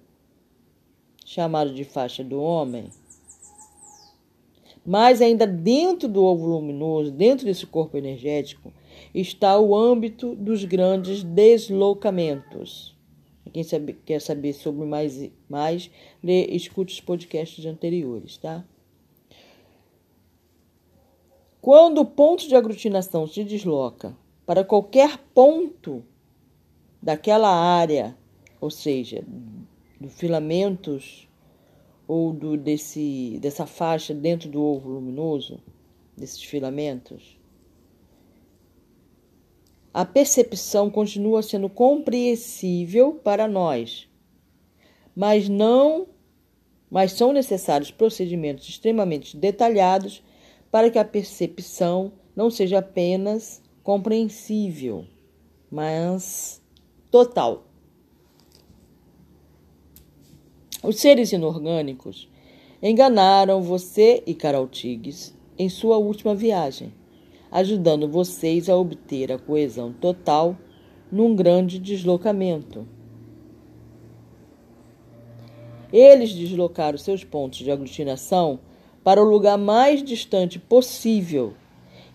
chamado 1.25 1.73
de 1.73 1.85
faixa 1.85 2.23
do 2.23 2.41
homem, 2.41 2.91
mas 4.85 5.23
ainda 5.23 5.47
dentro 5.47 6.09
do 6.09 6.25
ovo 6.25 6.47
luminoso, 6.47 7.11
dentro 7.11 7.47
desse 7.47 7.67
corpo 7.67 7.97
energético, 7.97 8.73
está 9.15 9.59
o 9.59 9.75
âmbito 9.75 10.35
dos 10.35 10.65
grandes 10.65 11.23
deslocamentos. 11.23 12.95
Quem 13.51 13.63
sabe, 13.63 13.95
quer 13.95 14.21
saber 14.21 14.53
sobre 14.53 14.87
mais, 14.87 15.31
mais 15.49 15.91
lê, 16.23 16.47
escute 16.47 16.95
os 16.95 17.01
podcasts 17.01 17.65
anteriores, 17.67 18.37
tá? 18.37 18.65
Quando 21.61 22.01
o 22.01 22.05
ponto 22.05 22.49
de 22.49 22.57
aglutinação 22.57 23.27
se 23.27 23.45
desloca 23.45 24.17
para 24.45 24.65
qualquer 24.65 25.19
ponto 25.35 26.03
daquela 27.01 27.49
área, 27.49 28.17
ou 28.61 28.71
seja, 28.71 29.25
do 30.01 30.09
filamentos 30.09 31.29
ou 32.07 32.33
do, 32.33 32.57
desse, 32.57 33.39
dessa 33.41 33.67
faixa 33.67 34.13
dentro 34.13 34.49
do 34.49 34.63
ovo 34.63 34.89
luminoso, 34.89 35.61
desses 36.17 36.43
filamentos, 36.43 37.39
a 39.93 40.05
percepção 40.05 40.89
continua 40.89 41.43
sendo 41.43 41.69
compreensível 41.69 43.15
para 43.15 43.47
nós, 43.47 44.09
mas 45.15 45.49
não, 45.49 46.07
mas 46.91 47.13
são 47.13 47.33
necessários 47.33 47.91
procedimentos 47.91 48.69
extremamente 48.69 49.37
detalhados 49.37 50.23
para 50.71 50.91
que 50.91 50.99
a 50.99 51.05
percepção 51.05 52.13
não 52.35 52.51
seja 52.51 52.79
apenas 52.79 53.63
compreensível, 53.83 55.05
mas 55.71 56.63
total. 57.11 57.67
Os 60.83 60.99
seres 60.99 61.33
inorgânicos 61.33 62.29
enganaram 62.83 63.63
você 63.63 64.23
e 64.27 64.35
Carol 64.35 64.67
Tigges 64.67 65.35
em 65.59 65.69
sua 65.69 65.99
última 65.99 66.35
viagem, 66.35 66.93
ajudando 67.53 68.09
vocês 68.09 68.71
a 68.71 68.77
obter 68.77 69.31
a 69.31 69.39
coesão 69.39 69.93
total 69.93 70.57
num 71.11 71.37
grande 71.37 71.79
deslocamento. 71.79 72.89
Eles 75.93 76.33
deslocaram 76.33 76.97
seus 76.97 77.23
pontos 77.23 77.59
de 77.59 77.71
aglutinação 77.71 78.59
para 79.05 79.23
o 79.23 79.29
lugar 79.29 79.59
mais 79.59 80.03
distante 80.03 80.59
possível 80.59 81.53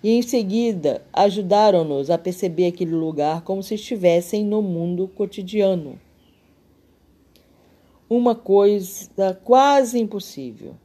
e 0.03 0.11
em 0.11 0.23
seguida 0.23 1.05
ajudaram-nos 1.13 2.09
a 2.09 2.17
perceber 2.17 2.67
aquele 2.67 2.95
lugar 2.95 3.41
como 3.43 3.61
se 3.61 3.75
estivessem 3.75 4.43
no 4.43 4.63
mundo 4.63 5.07
cotidiano. 5.07 5.99
Uma 8.09 8.33
coisa 8.33 9.39
quase 9.43 9.99
impossível. 9.99 10.75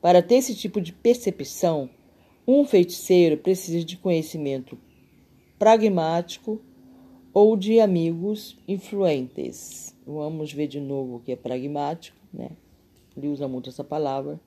Para 0.00 0.20
ter 0.20 0.36
esse 0.36 0.54
tipo 0.54 0.80
de 0.80 0.92
percepção, 0.92 1.88
um 2.48 2.64
feiticeiro 2.64 3.36
precisa 3.36 3.84
de 3.84 3.98
conhecimento 3.98 4.78
pragmático 5.58 6.58
ou 7.34 7.54
de 7.54 7.78
amigos 7.78 8.58
influentes. 8.66 9.94
Vamos 10.06 10.50
ver 10.50 10.66
de 10.66 10.80
novo 10.80 11.16
o 11.16 11.20
que 11.20 11.32
é 11.32 11.36
pragmático, 11.36 12.16
né? 12.32 12.48
Ele 13.14 13.28
usa 13.28 13.46
muito 13.46 13.68
essa 13.68 13.84
palavra 13.84 14.40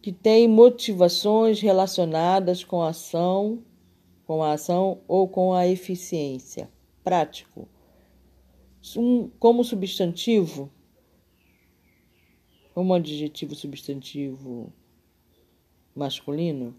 que 0.00 0.10
tem 0.10 0.48
motivações 0.48 1.60
relacionadas 1.60 2.64
com 2.64 2.80
a 2.80 2.88
ação, 2.88 3.62
com 4.26 4.42
a 4.42 4.52
ação 4.52 5.02
ou 5.06 5.28
com 5.28 5.52
a 5.52 5.68
eficiência. 5.68 6.70
Prático. 7.04 7.68
Um, 8.96 9.28
como 9.38 9.62
substantivo, 9.62 10.70
como 12.72 12.94
adjetivo 12.94 13.54
substantivo 13.54 14.72
masculino, 15.94 16.74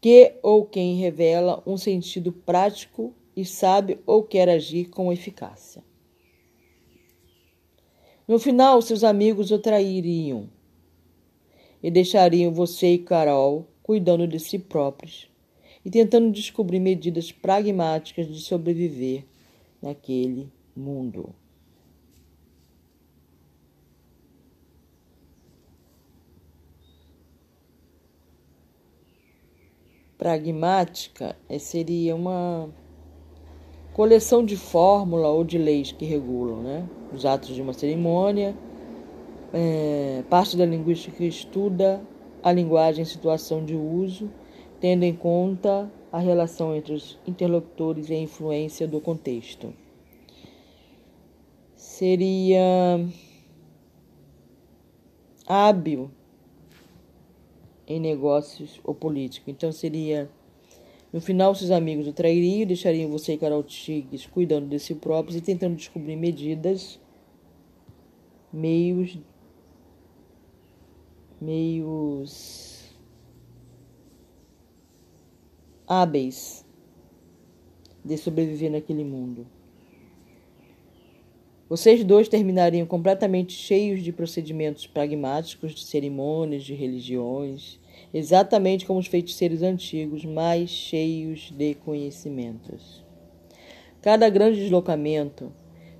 que 0.00 0.34
ou 0.42 0.64
quem 0.64 0.96
revela 0.96 1.62
um 1.66 1.76
sentido 1.76 2.32
prático 2.32 3.14
e 3.36 3.44
sabe 3.44 3.98
ou 4.06 4.22
quer 4.22 4.48
agir 4.48 4.86
com 4.86 5.12
eficácia. 5.12 5.82
No 8.26 8.38
final, 8.38 8.82
seus 8.82 9.02
amigos 9.02 9.50
o 9.50 9.58
trairiam 9.58 10.48
e 11.82 11.90
deixariam 11.90 12.52
você 12.52 12.94
e 12.94 12.98
Carol 12.98 13.66
cuidando 13.82 14.26
de 14.26 14.38
si 14.38 14.58
próprios 14.58 15.30
e 15.84 15.90
tentando 15.90 16.30
descobrir 16.30 16.80
medidas 16.80 17.32
pragmáticas 17.32 18.26
de 18.26 18.40
sobreviver 18.40 19.24
naquele 19.80 20.52
mundo. 20.76 21.34
Pragmática 30.18 31.36
eh, 31.48 31.58
seria 31.58 32.14
uma 32.14 32.68
coleção 33.94 34.44
de 34.44 34.56
fórmula 34.56 35.28
ou 35.28 35.44
de 35.44 35.56
leis 35.56 35.92
que 35.92 36.04
regulam 36.04 36.60
né, 36.60 36.88
os 37.12 37.24
atos 37.24 37.54
de 37.54 37.62
uma 37.62 37.72
cerimônia 37.72 38.54
é, 39.52 40.22
parte 40.28 40.56
da 40.56 40.66
linguística 40.66 41.24
estuda 41.24 42.02
a 42.42 42.52
linguagem 42.52 43.02
em 43.02 43.06
situação 43.06 43.64
de 43.64 43.74
uso, 43.74 44.30
tendo 44.80 45.04
em 45.04 45.14
conta 45.14 45.90
a 46.12 46.18
relação 46.18 46.74
entre 46.74 46.92
os 46.92 47.18
interlocutores 47.26 48.08
e 48.10 48.14
a 48.14 48.18
influência 48.18 48.86
do 48.86 49.00
contexto. 49.00 49.72
Seria 51.74 52.60
hábil 55.46 56.10
em 57.88 57.98
negócios 57.98 58.80
ou 58.84 58.94
político. 58.94 59.50
Então 59.50 59.72
seria 59.72 60.30
no 61.10 61.22
final, 61.22 61.54
seus 61.54 61.70
amigos 61.70 62.06
o 62.06 62.12
trairiam, 62.12 62.66
deixariam 62.66 63.10
você 63.10 63.32
e 63.32 63.38
Carol 63.38 63.62
Tigres 63.62 64.26
cuidando 64.26 64.68
de 64.68 64.78
si 64.78 64.94
próprios 64.94 65.36
e 65.36 65.40
tentando 65.40 65.74
descobrir 65.74 66.16
medidas, 66.16 67.00
meios 68.52 69.18
meios 71.40 72.94
hábeis 75.86 76.66
de 78.04 78.18
sobreviver 78.18 78.70
naquele 78.70 79.04
mundo. 79.04 79.46
Vocês 81.68 82.02
dois 82.02 82.28
terminariam 82.28 82.86
completamente 82.86 83.52
cheios 83.52 84.02
de 84.02 84.10
procedimentos 84.10 84.86
pragmáticos, 84.86 85.74
de 85.74 85.84
cerimônias, 85.84 86.64
de 86.64 86.72
religiões, 86.72 87.78
exatamente 88.12 88.86
como 88.86 88.98
os 88.98 89.06
feiticeiros 89.06 89.62
antigos, 89.62 90.24
mas 90.24 90.70
cheios 90.70 91.50
de 91.50 91.74
conhecimentos. 91.74 93.04
Cada 94.00 94.30
grande 94.30 94.60
deslocamento 94.60 95.52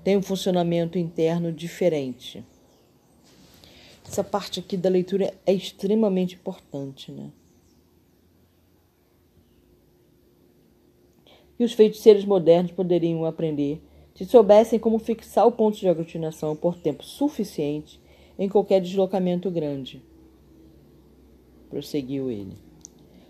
tem 0.03 0.17
um 0.17 0.23
funcionamento 0.23 0.97
interno 0.97 1.51
diferente. 1.51 2.43
Essa 4.03 4.23
parte 4.23 4.59
aqui 4.59 4.75
da 4.75 4.89
leitura 4.89 5.31
é 5.45 5.53
extremamente 5.53 6.33
importante, 6.33 7.11
né? 7.11 7.29
E 11.59 11.63
os 11.63 11.73
feiticeiros 11.73 12.25
modernos 12.25 12.71
poderiam 12.71 13.23
aprender 13.25 13.79
se 14.19 14.25
soubessem 14.25 14.77
como 14.77 14.99
fixar 14.99 15.47
o 15.47 15.51
ponto 15.51 15.79
de 15.79 15.87
aglutinação 15.87 16.53
por 16.53 16.75
tempo 16.75 17.05
suficiente 17.05 18.01
em 18.37 18.49
qualquer 18.49 18.81
deslocamento 18.81 19.49
grande. 19.49 20.03
Prosseguiu 21.69 22.29
ele. 22.29 22.57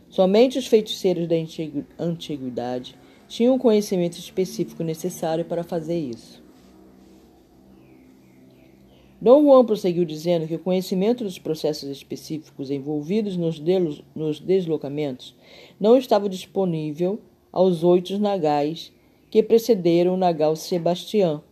Somente 0.10 0.58
os 0.58 0.66
feiticeiros 0.66 1.28
da 1.28 1.36
antiguidade 2.00 2.98
tinham 3.28 3.56
o 3.56 3.60
conhecimento 3.60 4.18
específico 4.18 4.84
necessário 4.84 5.46
para 5.46 5.64
fazer 5.64 6.00
isso. 6.00 6.42
Dom 9.22 9.44
Juan 9.44 9.66
prosseguiu 9.66 10.06
dizendo 10.06 10.48
que 10.48 10.56
o 10.56 10.60
conhecimento 10.60 11.24
dos 11.24 11.38
processos 11.38 11.88
específicos 11.88 12.72
envolvidos 12.72 13.38
nos, 13.38 13.62
nos 14.16 14.40
deslocamentos 14.40 15.36
não 15.80 15.96
estava 15.96 16.28
disponível 16.28 17.20
aos 17.52 17.84
oito 17.84 18.18
nagais 18.18 18.92
que 19.30 19.44
precederam 19.44 20.18
Nagal 20.18 20.56
Sebastião. 20.56 21.44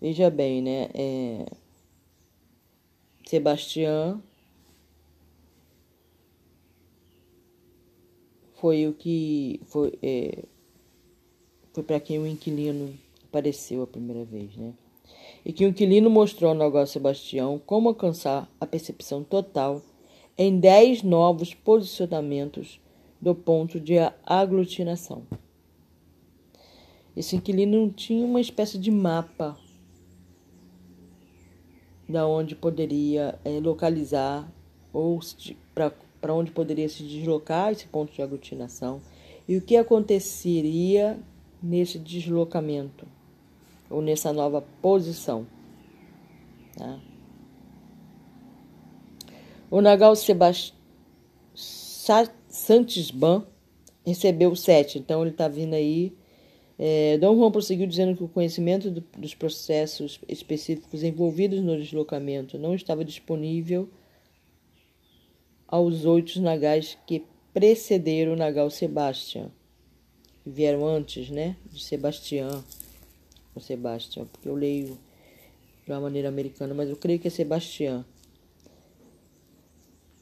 Veja 0.00 0.30
bem, 0.30 0.62
né? 0.62 0.88
É... 0.94 1.46
Sebastião 3.26 4.22
foi 8.54 8.86
o 8.86 8.92
que 8.92 9.60
foi, 9.66 9.92
é... 10.02 10.44
foi 11.72 11.82
para 11.82 12.00
quem 12.00 12.18
o 12.18 12.26
inquilino 12.26 12.94
apareceu 13.28 13.82
a 13.82 13.86
primeira 13.86 14.24
vez, 14.24 14.56
né? 14.56 14.72
e 15.46 15.52
que 15.52 15.64
o 15.64 15.68
inquilino 15.68 16.10
mostrou 16.10 16.50
ao 16.50 16.56
negócio 16.56 16.94
Sebastião 16.94 17.60
como 17.64 17.88
alcançar 17.88 18.50
a 18.60 18.66
percepção 18.66 19.22
total 19.22 19.80
em 20.36 20.58
dez 20.58 21.04
novos 21.04 21.54
posicionamentos 21.54 22.80
do 23.20 23.32
ponto 23.32 23.78
de 23.78 23.94
aglutinação. 24.24 25.22
Esse 27.16 27.36
inquilino 27.36 27.90
tinha 27.90 28.24
uma 28.24 28.40
espécie 28.40 28.78
de 28.78 28.90
mapa 28.90 29.56
da 32.08 32.26
onde 32.26 32.54
poderia 32.54 33.38
é, 33.44 33.58
localizar 33.58 34.48
ou 34.92 35.18
para 35.74 36.34
onde 36.34 36.50
poderia 36.50 36.88
se 36.88 37.02
deslocar 37.02 37.72
esse 37.72 37.86
ponto 37.86 38.12
de 38.12 38.22
aglutinação 38.22 39.00
e 39.48 39.56
o 39.56 39.62
que 39.62 39.76
aconteceria 39.76 41.18
nesse 41.62 41.98
deslocamento 41.98 43.06
ou 43.88 44.02
nessa 44.02 44.32
nova 44.32 44.62
posição. 44.82 45.46
Tá? 46.76 47.00
O 49.70 49.80
Nagal 49.80 50.14
Sebastião 50.14 50.76
Santisban 52.56 53.44
recebeu 54.04 54.54
sete, 54.54 54.98
então 54.98 55.22
ele 55.22 55.30
está 55.30 55.48
vindo 55.48 55.74
aí. 55.74 56.16
É, 56.78 57.16
Dom 57.18 57.36
Juan 57.36 57.50
prosseguiu 57.50 57.86
dizendo 57.86 58.16
que 58.16 58.22
o 58.22 58.28
conhecimento 58.28 58.90
do, 58.90 59.02
dos 59.16 59.34
processos 59.34 60.20
específicos 60.28 61.02
envolvidos 61.02 61.62
no 61.62 61.76
deslocamento 61.76 62.58
não 62.58 62.74
estava 62.74 63.04
disponível 63.04 63.88
aos 65.66 66.04
oito 66.04 66.40
nagais 66.40 66.98
que 67.06 67.24
precederam 67.52 68.34
o 68.34 68.36
Nagal 68.36 68.68
Sebastião, 68.68 69.50
que 70.44 70.50
vieram 70.50 70.86
antes 70.86 71.30
né, 71.30 71.56
de 71.72 71.82
Sebastião 71.82 72.62
com 73.54 73.60
Sebastião, 73.60 74.26
porque 74.26 74.48
eu 74.48 74.54
leio 74.54 74.98
de 75.86 75.92
uma 75.92 76.00
maneira 76.00 76.28
americana, 76.28 76.74
mas 76.74 76.90
eu 76.90 76.96
creio 76.96 77.18
que 77.18 77.28
é 77.28 77.30
Sebastião. 77.30 78.04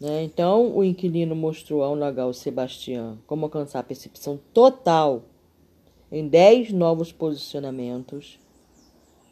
Né? 0.01 0.23
Então, 0.23 0.77
o 0.77 0.85
inquilino 0.85 1.35
mostrou 1.35 1.83
ao 1.83 1.97
Nagal 1.97 2.33
Sebastião 2.33 3.19
como 3.27 3.47
alcançar 3.47 3.81
a 3.81 3.85
percepção 3.85 4.39
total 4.53 5.25
em 6.15 6.29
dez 6.29 6.71
novos 6.73 7.11
posicionamentos. 7.11 8.39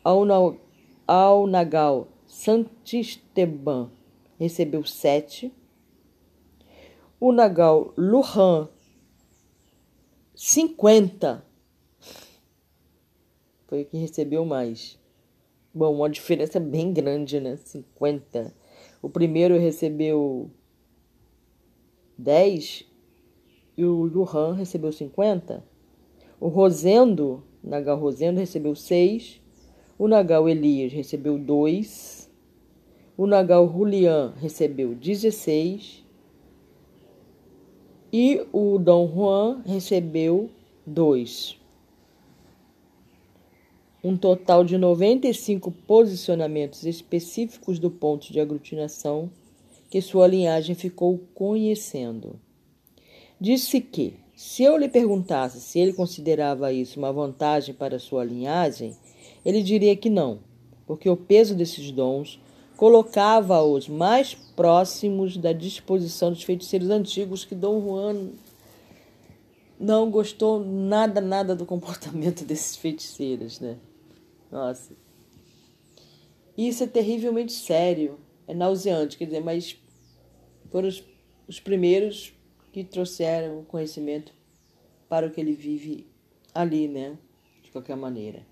Ao, 0.03 1.47
Nagal 1.47 2.09
Santisteban 2.27 3.88
recebeu 4.37 4.85
sete. 4.85 5.55
O 7.21 7.31
Nagal 7.31 7.95
Luhan, 7.97 8.68
50. 10.35 11.47
Foi 13.68 13.83
o 13.83 13.87
que 13.87 13.97
recebeu 13.97 14.45
mais. 14.45 14.99
Bom, 15.73 15.95
uma 15.95 16.11
diferença 16.11 16.59
bem 16.59 16.92
grande, 16.92 17.38
né? 17.38 17.57
50. 17.59 18.53
O 19.01 19.09
primeiro 19.09 19.57
recebeu 19.57 20.51
10 22.18 22.85
e 23.77 23.85
o 23.85 24.03
Luhan 24.03 24.55
recebeu 24.55 24.90
50. 24.90 25.71
O 26.43 26.49
Rosendo, 26.49 27.45
Nagal 27.63 27.97
Rosendo, 28.01 28.41
recebeu 28.41 28.75
6. 28.75 29.41
O 29.97 30.09
Nagal 30.09 30.49
Elias 30.49 30.93
recebeu 30.93 31.39
2. 31.39 32.29
O 33.17 33.29
Nagal 33.29 33.73
Julian 33.73 34.35
recebeu 34.41 34.93
16. 34.93 36.03
E 38.13 38.45
o 38.53 38.77
Dom 38.77 39.07
Juan 39.07 39.63
recebeu 39.65 40.51
2. 40.85 41.61
Um 44.03 44.17
total 44.17 44.65
de 44.65 44.77
95 44.77 45.71
posicionamentos 45.87 46.85
específicos 46.85 47.79
do 47.79 47.89
ponto 47.89 48.33
de 48.33 48.41
aglutinação 48.41 49.31
que 49.89 50.03
sua 50.03 50.27
linhagem 50.27 50.75
ficou 50.75 51.21
conhecendo. 51.37 52.35
Disse 53.41 53.81
que, 53.81 54.22
se 54.43 54.65
eu 54.65 54.77
lhe 54.77 54.89
perguntasse 54.89 55.61
se 55.61 55.79
ele 55.79 55.93
considerava 55.93 56.73
isso 56.73 56.99
uma 56.99 57.13
vantagem 57.13 57.73
para 57.73 58.01
sua 58.01 58.25
linhagem, 58.25 58.97
ele 59.45 59.63
diria 59.63 59.95
que 59.95 60.11
não, 60.11 60.41
porque 60.85 61.09
o 61.09 61.17
peso 61.17 61.55
desses 61.55 61.93
dons 61.93 62.41
colocava-os 62.77 63.89
mais 63.89 64.35
próximos 64.35 65.37
da 65.37 65.53
disposição 65.53 66.33
dos 66.33 66.43
feiticeiros 66.43 66.91
antigos 66.91 67.45
que 67.45 67.55
Dom 67.55 67.81
Juan 67.81 68.31
não 69.79 70.11
gostou 70.11 70.59
nada, 70.59 71.21
nada 71.21 71.55
do 71.55 71.65
comportamento 71.65 72.43
desses 72.45 72.75
feiticeiros, 72.77 73.61
né? 73.61 73.77
Nossa. 74.51 74.93
Isso 76.59 76.83
é 76.83 76.89
terrivelmente 76.89 77.53
sério, 77.53 78.19
é 78.49 78.55
nauseante, 78.55 79.17
quer 79.17 79.27
dizer, 79.27 79.41
mas 79.41 79.77
foram 80.69 80.89
os, 80.89 81.05
os 81.47 81.61
primeiros 81.61 82.35
que 82.73 82.83
trouxeram 82.83 83.61
o 83.61 83.65
conhecimento 83.65 84.33
para 85.09 85.27
o 85.27 85.31
que 85.31 85.41
ele 85.41 85.53
vive 85.53 86.07
ali, 86.55 86.89
né? 86.89 87.19
De 87.63 87.71
qualquer 87.71 87.97
maneira. 87.97 88.47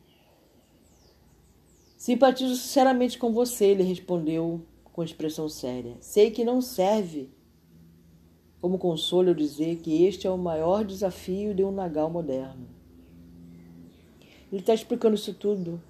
Simpatizo 1.97 2.55
sinceramente 2.57 3.19
com 3.19 3.33
você, 3.33 3.67
ele 3.67 3.83
respondeu 3.83 4.63
com 4.93 5.03
expressão 5.03 5.49
séria. 5.49 5.97
Sei 6.01 6.31
que 6.31 6.45
não 6.45 6.61
serve 6.61 7.31
como 8.61 8.79
consolo 8.79 9.35
dizer 9.35 9.77
que 9.77 10.05
este 10.05 10.27
é 10.27 10.31
o 10.31 10.37
maior 10.37 10.85
desafio 10.85 11.55
de 11.55 11.65
um 11.65 11.73
Nagal 11.73 12.11
moderno. 12.11 12.69
Ele 14.53 14.61
está 14.61 14.75
explicando 14.75 15.15
isso 15.15 15.33
tudo 15.33 15.81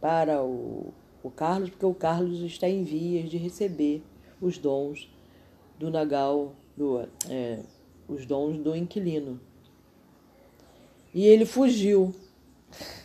para 0.00 0.42
o, 0.42 0.92
o 1.22 1.30
Carlos, 1.30 1.70
porque 1.70 1.86
o 1.86 1.94
Carlos 1.94 2.40
está 2.40 2.68
em 2.68 2.84
vias 2.84 3.30
de 3.30 3.38
receber 3.38 4.02
os 4.40 4.58
dons 4.58 5.08
do 5.78 5.90
Nagal, 5.90 6.54
do, 6.76 7.00
é, 7.28 7.60
os 8.08 8.26
dons 8.26 8.58
do 8.58 8.74
inquilino. 8.74 9.40
E 11.12 11.26
ele 11.26 11.46
fugiu. 11.46 12.14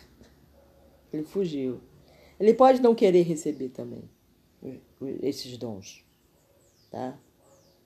Ele 1.12 1.23
fugiu. 1.23 1.82
Ele 2.39 2.53
pode 2.53 2.79
não 2.82 2.93
querer 2.93 3.23
receber 3.23 3.69
também 3.69 4.03
esses 5.21 5.58
dons, 5.58 6.03
tá? 6.91 7.17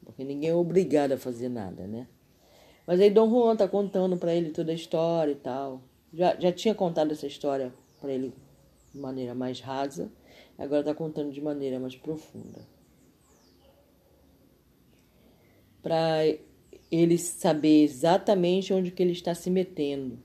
Porque 0.04 0.24
ninguém 0.24 0.50
é 0.50 0.56
obrigado 0.56 1.14
a 1.14 1.18
fazer 1.18 1.48
nada, 1.48 1.88
né? 1.88 2.08
Mas 2.86 3.00
aí 3.00 3.10
Dom 3.10 3.30
Juan 3.30 3.56
tá 3.56 3.68
contando 3.68 4.18
para 4.18 4.36
ele 4.36 4.50
toda 4.50 4.72
a 4.72 4.76
história 4.76 5.32
e 5.32 5.36
tal. 5.36 5.82
Já, 6.14 6.36
já 6.38 6.52
tinha 6.52 6.76
contado 6.76 7.12
essa 7.12 7.26
história 7.26 7.74
para 8.02 8.12
ele 8.12 8.34
de 8.94 9.00
maneira 9.00 9.34
mais 9.34 9.60
rasa, 9.60 10.12
agora 10.58 10.84
tá 10.84 10.94
contando 10.94 11.32
de 11.32 11.42
maneira 11.42 11.80
mais 11.80 11.96
profunda. 11.96 12.60
Para 15.84 16.26
ele 16.90 17.20
saber 17.20 17.84
exatamente 17.84 18.74
onde 18.74 18.90
que 18.90 19.04
ele 19.04 19.12
está 19.12 19.36
se 19.36 19.52
metendo 19.52 20.18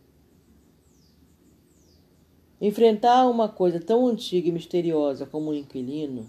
Enfrentar 2.61 3.25
uma 3.29 3.49
coisa 3.49 3.79
tão 3.79 4.09
antiga 4.09 4.49
e 4.49 4.53
misteriosa 4.53 5.25
como 5.25 5.51
um 5.51 5.55
inquilino 5.55 6.29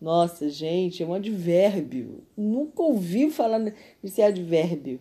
Nossa, 0.00 0.48
gente, 0.48 1.02
é 1.02 1.06
um 1.06 1.14
advérbio. 1.14 2.22
Nunca 2.36 2.82
ouvi 2.82 3.28
falar 3.30 3.74
desse 4.02 4.22
advérbio. 4.22 5.00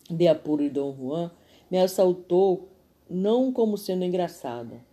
de 0.09 0.29
Apuro 0.29 0.63
e 0.63 0.71
Dom 0.71 0.95
Juan 0.97 1.33
me 1.69 1.79
assaltou 1.79 2.69
não 3.09 3.53
como 3.53 3.77
sendo 3.77 4.05
engraçada, 4.05 4.85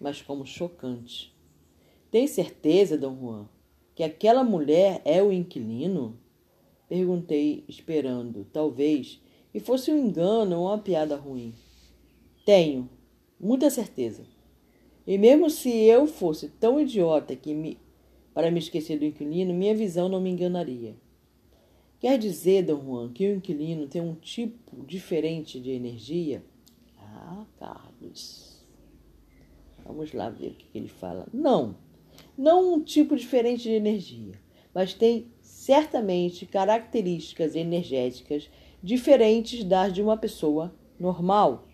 mas 0.00 0.22
como 0.22 0.46
chocante. 0.46 1.34
Tem 2.12 2.28
certeza, 2.28 2.96
Dom 2.96 3.18
Juan, 3.18 3.48
que 3.94 4.04
aquela 4.04 4.44
mulher 4.44 5.02
é 5.04 5.20
o 5.20 5.32
inquilino? 5.32 6.16
Perguntei, 6.88 7.64
esperando, 7.68 8.46
talvez, 8.52 9.20
e 9.52 9.58
fosse 9.58 9.90
um 9.90 9.98
engano 9.98 10.60
ou 10.60 10.66
uma 10.66 10.78
piada 10.78 11.16
ruim. 11.16 11.54
Tenho, 12.44 12.88
muita 13.38 13.68
certeza. 13.68 14.24
E 15.06 15.16
mesmo 15.18 15.48
se 15.50 15.70
eu 15.70 16.06
fosse 16.06 16.48
tão 16.48 16.80
idiota 16.80 17.34
que 17.34 17.54
me, 17.54 17.78
para 18.34 18.50
me 18.50 18.58
esquecer 18.58 18.98
do 18.98 19.04
inquilino, 19.04 19.54
minha 19.54 19.74
visão 19.74 20.08
não 20.08 20.20
me 20.20 20.30
enganaria. 20.30 20.94
Quer 21.98 22.18
dizer, 22.18 22.64
Dom 22.64 22.82
Juan, 22.82 23.12
que 23.12 23.28
o 23.28 23.36
inquilino 23.36 23.86
tem 23.86 24.00
um 24.00 24.14
tipo 24.14 24.84
diferente 24.86 25.60
de 25.60 25.70
energia? 25.70 26.42
Ah, 26.98 27.44
Carlos. 27.58 28.64
Vamos 29.84 30.12
lá 30.12 30.30
ver 30.30 30.48
o 30.48 30.54
que 30.54 30.66
ele 30.78 30.88
fala. 30.88 31.26
Não, 31.32 31.76
não 32.38 32.74
um 32.74 32.80
tipo 32.80 33.16
diferente 33.16 33.64
de 33.64 33.72
energia, 33.72 34.34
mas 34.74 34.94
tem 34.94 35.26
certamente 35.40 36.46
características 36.46 37.54
energéticas 37.54 38.48
diferentes 38.82 39.62
das 39.64 39.92
de 39.92 40.00
uma 40.00 40.16
pessoa 40.16 40.74
normal. 40.98 41.68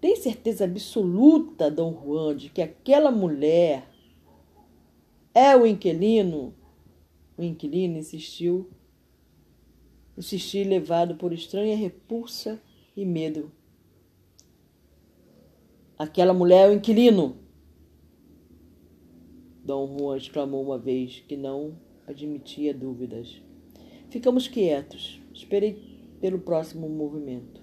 Tem 0.00 0.14
certeza 0.16 0.64
absoluta, 0.64 1.70
Dom 1.70 1.92
Juan, 1.92 2.36
de 2.36 2.48
que 2.48 2.62
aquela 2.62 3.10
mulher 3.10 3.88
é 5.34 5.56
o 5.56 5.66
inquilino? 5.66 6.54
O 7.36 7.42
inquilino 7.42 7.98
insistiu, 7.98 8.68
insistiu 10.16 10.68
levado 10.68 11.16
por 11.16 11.32
estranha 11.32 11.76
repulsa 11.76 12.60
e 12.96 13.04
medo. 13.04 13.50
Aquela 15.98 16.32
mulher 16.32 16.66
é 16.66 16.70
o 16.70 16.74
inquilino. 16.74 17.36
Dom 19.64 19.98
Juan 19.98 20.16
exclamou 20.16 20.62
uma 20.62 20.78
vez 20.78 21.20
que 21.26 21.36
não 21.36 21.76
admitia 22.06 22.72
dúvidas. 22.72 23.42
Ficamos 24.08 24.48
quietos. 24.48 25.20
Esperei 25.34 25.98
pelo 26.20 26.38
próximo 26.38 26.88
movimento, 26.88 27.57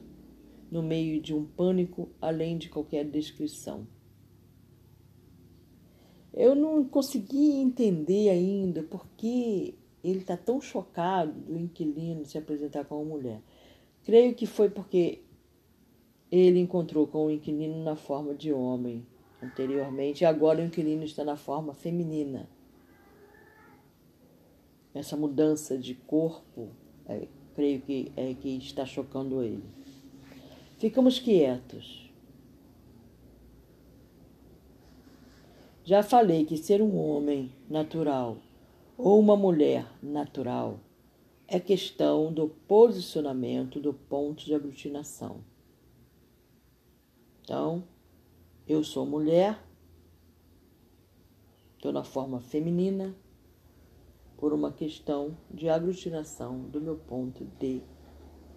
no 0.71 0.81
meio 0.81 1.21
de 1.21 1.33
um 1.33 1.45
pânico 1.45 2.09
além 2.21 2.57
de 2.57 2.69
qualquer 2.69 3.05
descrição. 3.05 3.87
Eu 6.33 6.53
não 6.53 6.83
consegui 6.83 7.51
entender 7.51 8.29
ainda 8.29 8.83
por 8.83 9.07
que 9.15 9.77
ele 10.03 10.19
está 10.19 10.35
tão 10.35 10.59
chocado 10.59 11.31
do 11.31 11.57
inquilino 11.57 12.25
se 12.25 12.37
apresentar 12.37 12.85
com 12.85 13.01
uma 13.01 13.15
mulher. 13.15 13.41
Creio 14.03 14.35
que 14.35 14.45
foi 14.45 14.69
porque 14.69 15.21
ele 16.31 16.59
encontrou 16.59 17.07
com 17.07 17.27
o 17.27 17.31
inquilino 17.31 17.83
na 17.83 17.95
forma 17.95 18.35
de 18.35 18.51
homem 18.51 19.05
anteriormente 19.41 20.23
e 20.23 20.25
agora 20.25 20.61
o 20.61 20.65
inquilino 20.65 21.03
está 21.03 21.23
na 21.23 21.37
forma 21.37 21.73
feminina. 21.73 22.49
Essa 24.93 25.15
mudança 25.17 25.77
de 25.77 25.95
corpo, 25.95 26.69
é, 27.07 27.27
creio 27.53 27.81
que 27.81 28.11
é 28.15 28.33
que 28.33 28.57
está 28.57 28.85
chocando 28.85 29.41
ele. 29.41 29.74
Ficamos 30.77 31.19
quietos. 31.19 32.11
Já 35.83 36.01
falei 36.03 36.45
que 36.45 36.57
ser 36.57 36.81
um 36.81 36.97
homem 36.97 37.51
natural 37.69 38.37
ou 38.97 39.19
uma 39.19 39.37
mulher 39.37 39.87
natural 40.01 40.79
é 41.47 41.59
questão 41.59 42.33
do 42.33 42.49
posicionamento 42.49 43.79
do 43.79 43.93
ponto 43.93 44.43
de 44.43 44.53
aglutinação. 44.55 45.43
Então, 47.41 47.83
eu 48.67 48.83
sou 48.83 49.05
mulher, 49.05 49.63
estou 51.75 51.91
na 51.91 52.03
forma 52.03 52.41
feminina, 52.41 53.15
por 54.37 54.51
uma 54.51 54.71
questão 54.71 55.37
de 55.51 55.69
aglutinação 55.69 56.61
do 56.63 56.81
meu 56.81 56.97
ponto 56.97 57.45
de, 57.59 57.81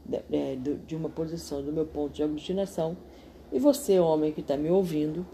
de, 0.08 0.74
de 0.74 0.96
uma 0.96 1.08
posição 1.08 1.62
do 1.62 1.72
meu 1.72 1.86
ponto 1.86 2.14
de 2.14 2.22
aglutinação. 2.22 2.96
E 3.52 3.58
você, 3.58 3.98
homem 3.98 4.32
que 4.32 4.40
está 4.40 4.56
me 4.56 4.70
ouvindo, 4.70 5.26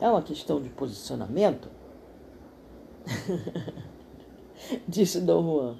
é 0.00 0.08
uma 0.08 0.22
questão 0.22 0.60
de 0.60 0.68
posicionamento? 0.70 1.70
Disse 4.88 5.20
Dom 5.20 5.42
Juan. 5.42 5.78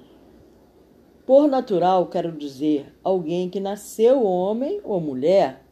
Por 1.25 1.47
natural, 1.47 2.07
quero 2.07 2.31
dizer 2.31 2.93
alguém 3.03 3.49
que 3.49 3.59
nasceu 3.59 4.23
homem 4.23 4.81
ou 4.83 4.99
mulher. 4.99 5.63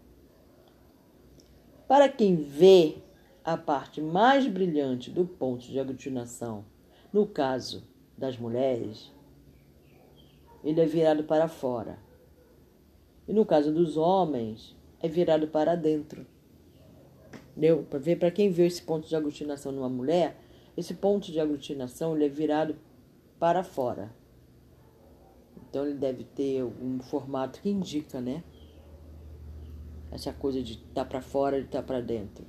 Para 1.88 2.08
quem 2.10 2.36
vê 2.36 2.98
a 3.44 3.58
parte 3.58 4.02
mais 4.02 4.46
brilhante 4.46 5.10
do 5.10 5.26
ponto 5.26 5.66
de 5.66 5.80
aglutinação, 5.80 6.66
no 7.12 7.26
caso 7.26 7.88
das 8.18 8.38
mulheres, 8.38 9.12
ele 10.64 10.82
é 10.82 10.86
virado 10.86 11.24
para 11.24 11.48
fora. 11.48 12.00
E 13.28 13.34
no 13.34 13.46
caso 13.46 13.74
dos 13.74 13.98
homens, 13.98 14.76
é 15.00 15.08
virado 15.08 15.48
para 15.48 15.76
dentro. 15.76 16.26
Deu 17.56 17.84
para 17.84 18.00
ver 18.00 18.18
para 18.18 18.32
quem 18.32 18.50
vê 18.50 18.68
esse 18.68 18.82
ponto 18.82 19.08
de 19.08 19.16
aglutinação 19.16 19.72
numa 19.72 19.90
mulher, 19.90 20.38
esse 20.76 20.94
ponto 20.94 21.32
de 21.32 21.40
aglutinação 21.40 22.16
ele 22.16 22.26
é 22.26 22.30
virado 22.30 22.76
para 23.40 23.64
fora. 23.64 24.14
Então 25.70 25.86
ele 25.86 25.96
deve 25.96 26.24
ter 26.24 26.64
um 26.64 27.00
formato 27.00 27.60
que 27.62 27.70
indica, 27.70 28.22
né? 28.22 28.44
Essa 30.12 30.32
coisa 30.32 30.62
de 30.62 30.74
estar 30.74 31.04
tá 31.04 31.06
para 31.06 31.22
fora 31.22 31.58
e 31.58 31.62
estar 31.62 31.82
tá 31.82 31.84
para 31.84 32.00
dentro. 32.00 32.46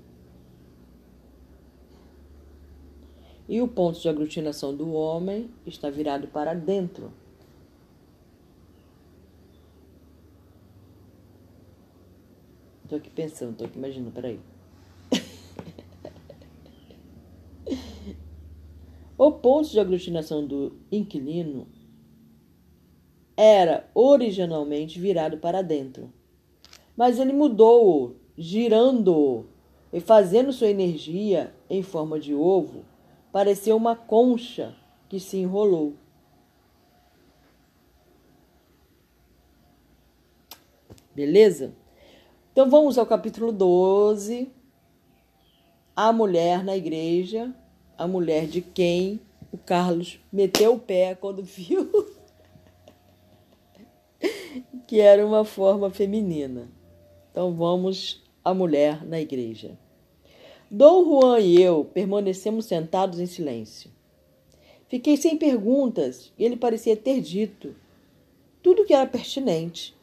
E 3.48 3.62
o 3.62 3.66
ponto 3.66 3.98
de 3.98 4.08
aglutinação 4.08 4.76
do 4.76 4.92
homem 4.92 5.50
está 5.64 5.88
virado 5.88 6.28
para 6.28 6.52
dentro. 6.52 7.10
Estou 12.88 12.96
aqui 12.96 13.10
pensando, 13.10 13.52
estou 13.52 13.66
aqui 13.66 13.76
imaginando, 13.76 14.10
peraí. 14.12 14.40
O 19.18 19.30
ponto 19.30 19.68
de 19.68 19.78
aglutinação 19.78 20.46
do 20.46 20.74
inquilino 20.90 21.68
era 23.36 23.90
originalmente 23.92 24.98
virado 24.98 25.36
para 25.36 25.60
dentro, 25.60 26.10
mas 26.96 27.18
ele 27.18 27.34
mudou-o, 27.34 28.16
girando-o 28.38 29.44
e 29.92 30.00
fazendo 30.00 30.50
sua 30.50 30.68
energia 30.68 31.54
em 31.68 31.82
forma 31.82 32.18
de 32.18 32.32
ovo, 32.32 32.86
pareceu 33.30 33.76
uma 33.76 33.96
concha 33.96 34.74
que 35.10 35.20
se 35.20 35.36
enrolou. 35.36 35.92
Beleza? 41.14 41.74
Então 42.58 42.68
vamos 42.68 42.98
ao 42.98 43.06
capítulo 43.06 43.52
12. 43.52 44.50
A 45.94 46.12
mulher 46.12 46.64
na 46.64 46.76
igreja 46.76 47.54
a 47.96 48.08
mulher 48.08 48.48
de 48.48 48.60
quem 48.60 49.20
o 49.52 49.56
Carlos 49.56 50.18
meteu 50.32 50.74
o 50.74 50.78
pé 50.80 51.14
quando 51.14 51.40
viu 51.46 51.88
que 54.88 54.98
era 54.98 55.24
uma 55.24 55.44
forma 55.44 55.88
feminina. 55.88 56.68
Então 57.30 57.54
vamos 57.54 58.24
à 58.44 58.52
mulher 58.52 59.06
na 59.06 59.20
igreja. 59.20 59.78
Dom 60.68 61.04
Juan 61.04 61.38
e 61.38 61.62
eu 61.62 61.84
permanecemos 61.84 62.64
sentados 62.64 63.20
em 63.20 63.26
silêncio. 63.26 63.88
Fiquei 64.88 65.16
sem 65.16 65.36
perguntas 65.36 66.32
e 66.36 66.44
ele 66.44 66.56
parecia 66.56 66.96
ter 66.96 67.20
dito 67.20 67.76
tudo 68.60 68.84
que 68.84 68.92
era 68.92 69.06
pertinente. 69.06 69.96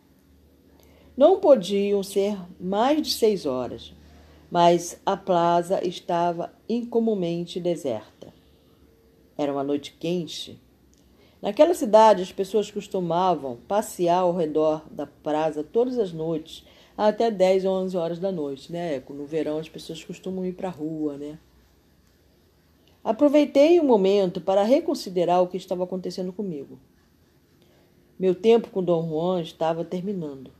Não 1.15 1.39
podiam 1.39 2.04
ser 2.04 2.38
mais 2.60 3.01
de 3.01 3.13
seis 3.13 3.45
horas 3.45 3.93
mas 4.49 5.01
a 5.06 5.17
plaza 5.17 5.86
estava 5.86 6.54
incomumente 6.69 7.60
deserta. 7.60 8.34
Era 9.38 9.51
uma 9.51 9.65
noite 9.65 9.95
quente. 9.99 10.58
Naquela 11.41 11.73
cidade, 11.73 12.23
as 12.23 12.32
pessoas 12.32 12.71
costumavam 12.71 13.58
passear 13.67 14.19
ao 14.19 14.34
redor 14.34 14.86
da 14.89 15.06
praça 15.06 15.62
todas 15.62 15.99
as 15.99 16.13
noites, 16.13 16.65
até 16.97 17.30
10 17.30 17.65
ou 17.65 17.73
11 17.82 17.97
horas 17.97 18.19
da 18.19 18.32
noite, 18.32 18.71
né? 18.71 19.04
No 19.10 19.25
verão 19.25 19.58
as 19.58 19.67
pessoas 19.67 20.01
costumam 20.04 20.45
ir 20.45 20.54
para 20.54 20.69
a 20.69 20.71
rua, 20.71 21.17
né? 21.17 21.38
Aproveitei 23.04 23.78
o 23.80 23.84
momento 23.84 24.39
para 24.39 24.63
reconsiderar 24.63 25.43
o 25.43 25.47
que 25.47 25.58
estava 25.58 25.84
acontecendo 25.84 26.32
comigo. 26.32 26.80
Meu 28.17 28.34
tempo 28.34 28.69
com 28.69 28.82
Dom 28.82 29.06
Juan 29.10 29.41
estava 29.41 29.84
terminando. 29.84 30.55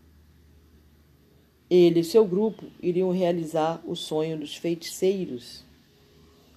Ele 1.70 2.02
e 2.02 2.04
seu 2.04 2.26
grupo 2.26 2.66
iriam 2.82 3.12
realizar 3.12 3.82
o 3.86 3.96
sonho 3.96 4.38
dos 4.38 4.56
feiticeiros, 4.56 5.64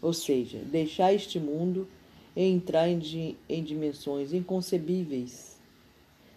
ou 0.02 0.12
seja, 0.12 0.58
deixar 0.58 1.12
este 1.14 1.40
mundo 1.40 1.88
e 2.36 2.42
entrar 2.42 2.88
em, 2.88 2.98
dimensões 2.98 4.32
inconcebíveis, 4.32 5.58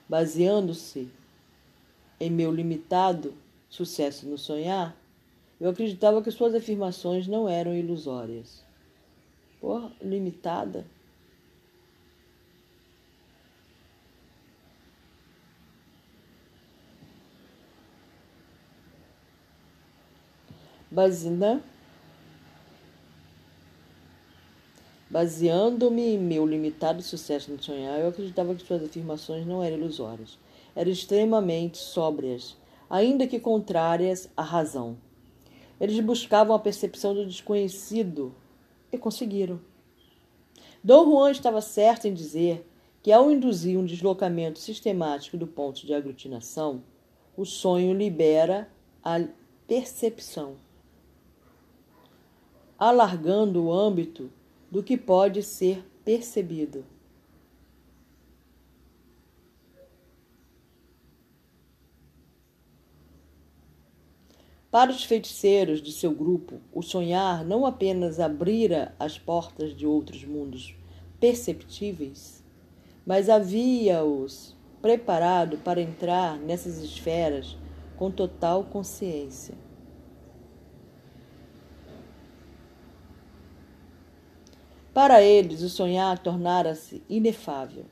baseando-se 0.07 1.09
em 2.19 2.29
meu 2.29 2.51
limitado 2.51 3.33
sucesso 3.69 4.25
no 4.27 4.37
sonhar, 4.37 4.95
eu 5.59 5.69
acreditava 5.69 6.21
que 6.21 6.31
suas 6.31 6.55
afirmações 6.55 7.27
não 7.27 7.47
eram 7.47 7.75
ilusórias. 7.75 8.63
Porra, 9.59 9.91
limitada? 10.01 10.85
Basina, 20.91 21.63
baseando-me 25.09 26.15
em 26.15 26.19
meu 26.19 26.45
limitado 26.45 27.01
sucesso 27.01 27.51
no 27.51 27.63
sonhar, 27.63 27.99
eu 27.99 28.09
acreditava 28.09 28.53
que 28.53 28.67
suas 28.67 28.83
afirmações 28.83 29.47
não 29.47 29.63
eram 29.63 29.77
ilusórias 29.77 30.37
eram 30.75 30.91
extremamente 30.91 31.77
sóbrias, 31.77 32.57
ainda 32.89 33.27
que 33.27 33.39
contrárias 33.39 34.29
à 34.35 34.41
razão. 34.41 34.97
Eles 35.79 35.99
buscavam 35.99 36.55
a 36.55 36.59
percepção 36.59 37.13
do 37.13 37.25
desconhecido 37.25 38.33
e 38.91 38.97
conseguiram. 38.97 39.59
Dom 40.83 41.05
Juan 41.05 41.31
estava 41.31 41.61
certo 41.61 42.07
em 42.07 42.13
dizer 42.13 42.67
que, 43.01 43.11
ao 43.11 43.31
induzir 43.31 43.77
um 43.77 43.85
deslocamento 43.85 44.59
sistemático 44.59 45.37
do 45.37 45.47
ponto 45.47 45.85
de 45.85 45.93
aglutinação, 45.93 46.83
o 47.35 47.45
sonho 47.45 47.93
libera 47.93 48.69
a 49.03 49.19
percepção, 49.67 50.55
alargando 52.81 53.65
o 53.65 53.71
âmbito 53.71 54.31
do 54.71 54.81
que 54.81 54.97
pode 54.97 55.43
ser 55.43 55.85
percebido. 56.03 56.83
Para 64.71 64.89
os 64.89 65.03
feiticeiros 65.03 65.79
de 65.79 65.91
seu 65.91 66.11
grupo, 66.11 66.59
o 66.73 66.81
sonhar 66.81 67.45
não 67.45 67.67
apenas 67.67 68.19
abrira 68.19 68.95
as 68.97 69.15
portas 69.15 69.77
de 69.77 69.85
outros 69.85 70.23
mundos 70.23 70.75
perceptíveis, 71.19 72.43
mas 73.05 73.29
havia-os 73.29 74.55
preparado 74.81 75.59
para 75.59 75.79
entrar 75.79 76.39
nessas 76.39 76.79
esferas 76.79 77.55
com 77.95 78.09
total 78.09 78.63
consciência. 78.63 79.53
Para 84.93 85.21
eles, 85.21 85.61
o 85.61 85.69
sonhar 85.69 86.19
tornara-se 86.19 87.01
inefável, 87.07 87.85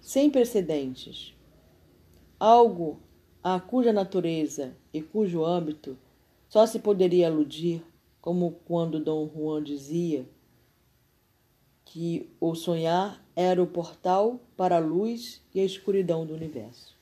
sem 0.00 0.30
precedentes, 0.30 1.34
algo 2.40 2.98
a 3.44 3.60
cuja 3.60 3.92
natureza 3.92 4.74
e 4.92 5.02
cujo 5.02 5.44
âmbito 5.44 5.98
só 6.48 6.66
se 6.66 6.78
poderia 6.78 7.26
aludir, 7.26 7.82
como 8.22 8.52
quando 8.64 8.98
Dom 8.98 9.28
Juan 9.28 9.62
dizia 9.62 10.26
que 11.84 12.28
o 12.40 12.54
sonhar 12.54 13.22
era 13.36 13.62
o 13.62 13.66
portal 13.66 14.40
para 14.56 14.76
a 14.76 14.80
luz 14.80 15.42
e 15.54 15.60
a 15.60 15.64
escuridão 15.64 16.24
do 16.24 16.34
universo. 16.34 16.96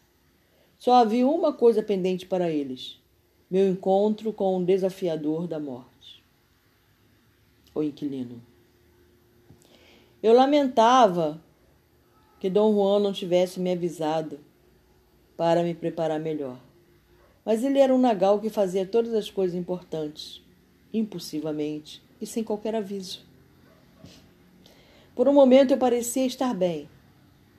Só 0.79 0.95
havia 0.95 1.27
uma 1.27 1.53
coisa 1.53 1.81
pendente 1.81 2.27
para 2.27 2.51
eles: 2.51 3.01
meu 3.49 3.69
encontro 3.69 4.33
com 4.33 4.57
o 4.59 4.64
desafiador 4.64 5.47
da 5.47 5.61
morte, 5.61 6.25
o 7.73 7.85
inquilino. 7.85 8.42
Eu 10.26 10.32
lamentava 10.32 11.40
que 12.40 12.50
Dom 12.50 12.74
Juan 12.74 12.98
não 12.98 13.12
tivesse 13.12 13.60
me 13.60 13.70
avisado 13.70 14.40
para 15.36 15.62
me 15.62 15.72
preparar 15.72 16.18
melhor. 16.18 16.58
Mas 17.44 17.62
ele 17.62 17.78
era 17.78 17.94
um 17.94 17.98
nagal 18.00 18.40
que 18.40 18.50
fazia 18.50 18.84
todas 18.84 19.14
as 19.14 19.30
coisas 19.30 19.56
importantes, 19.56 20.42
impulsivamente 20.92 22.02
e 22.20 22.26
sem 22.26 22.42
qualquer 22.42 22.74
aviso. 22.74 23.24
Por 25.14 25.28
um 25.28 25.32
momento 25.32 25.70
eu 25.70 25.78
parecia 25.78 26.26
estar 26.26 26.52
bem, 26.52 26.88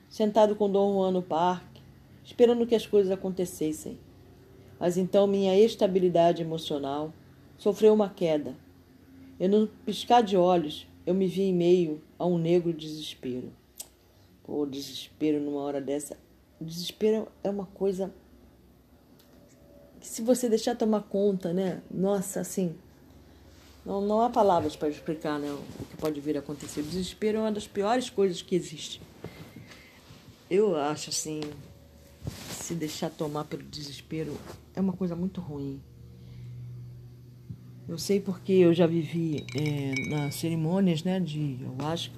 sentado 0.06 0.54
com 0.54 0.70
Dom 0.70 0.92
Juan 0.92 1.12
no 1.12 1.22
parque, 1.22 1.80
esperando 2.22 2.66
que 2.66 2.74
as 2.74 2.86
coisas 2.86 3.10
acontecessem. 3.10 3.98
Mas 4.78 4.98
então 4.98 5.26
minha 5.26 5.58
estabilidade 5.58 6.42
emocional 6.42 7.14
sofreu 7.56 7.94
uma 7.94 8.10
queda. 8.10 8.54
E 9.40 9.48
no 9.48 9.68
piscar 9.86 10.22
de 10.22 10.36
olhos 10.36 10.86
eu 11.06 11.14
me 11.14 11.26
vi 11.26 11.44
em 11.44 11.54
meio 11.54 12.06
a 12.18 12.26
um 12.26 12.38
negro 12.38 12.72
desespero. 12.72 13.52
Pô, 14.44 14.66
desespero 14.66 15.40
numa 15.40 15.60
hora 15.60 15.80
dessa 15.80 16.16
desespero 16.60 17.28
é 17.42 17.50
uma 17.50 17.66
coisa 17.66 18.12
que 20.00 20.06
se 20.06 20.22
você 20.22 20.48
deixar 20.48 20.76
tomar 20.76 21.02
conta, 21.02 21.52
né? 21.52 21.82
Nossa, 21.90 22.40
assim, 22.40 22.74
não, 23.84 24.00
não 24.00 24.20
há 24.20 24.30
palavras 24.30 24.76
para 24.76 24.88
explicar 24.88 25.38
né, 25.38 25.50
o 25.50 25.84
que 25.86 25.96
pode 25.96 26.20
vir 26.20 26.36
a 26.36 26.40
acontecer. 26.40 26.80
O 26.80 26.84
desespero 26.84 27.38
é 27.38 27.40
uma 27.40 27.52
das 27.52 27.66
piores 27.66 28.10
coisas 28.10 28.42
que 28.42 28.54
existe. 28.54 29.00
Eu 30.50 30.76
acho 30.76 31.10
assim, 31.10 31.40
se 32.50 32.74
deixar 32.74 33.10
tomar 33.10 33.44
pelo 33.44 33.62
desespero 33.62 34.36
é 34.74 34.80
uma 34.80 34.92
coisa 34.92 35.14
muito 35.14 35.40
ruim. 35.40 35.80
Eu 37.88 37.96
sei 37.96 38.20
porque 38.20 38.52
eu 38.52 38.74
já 38.74 38.86
vivi 38.86 39.46
é, 39.56 40.10
nas 40.10 40.34
cerimônias, 40.34 41.02
né, 41.02 41.18
de 41.18 41.58
acho 41.78 42.12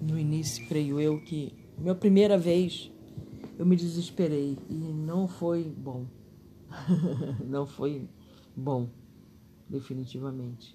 no 0.00 0.18
início, 0.18 0.66
creio 0.66 0.98
eu, 0.98 1.20
que 1.20 1.52
minha 1.76 1.94
primeira 1.94 2.38
vez 2.38 2.90
eu 3.58 3.66
me 3.66 3.76
desesperei 3.76 4.56
e 4.70 4.74
não 4.74 5.28
foi 5.28 5.64
bom. 5.64 6.06
não 7.46 7.66
foi 7.66 8.08
bom, 8.56 8.88
definitivamente. 9.68 10.74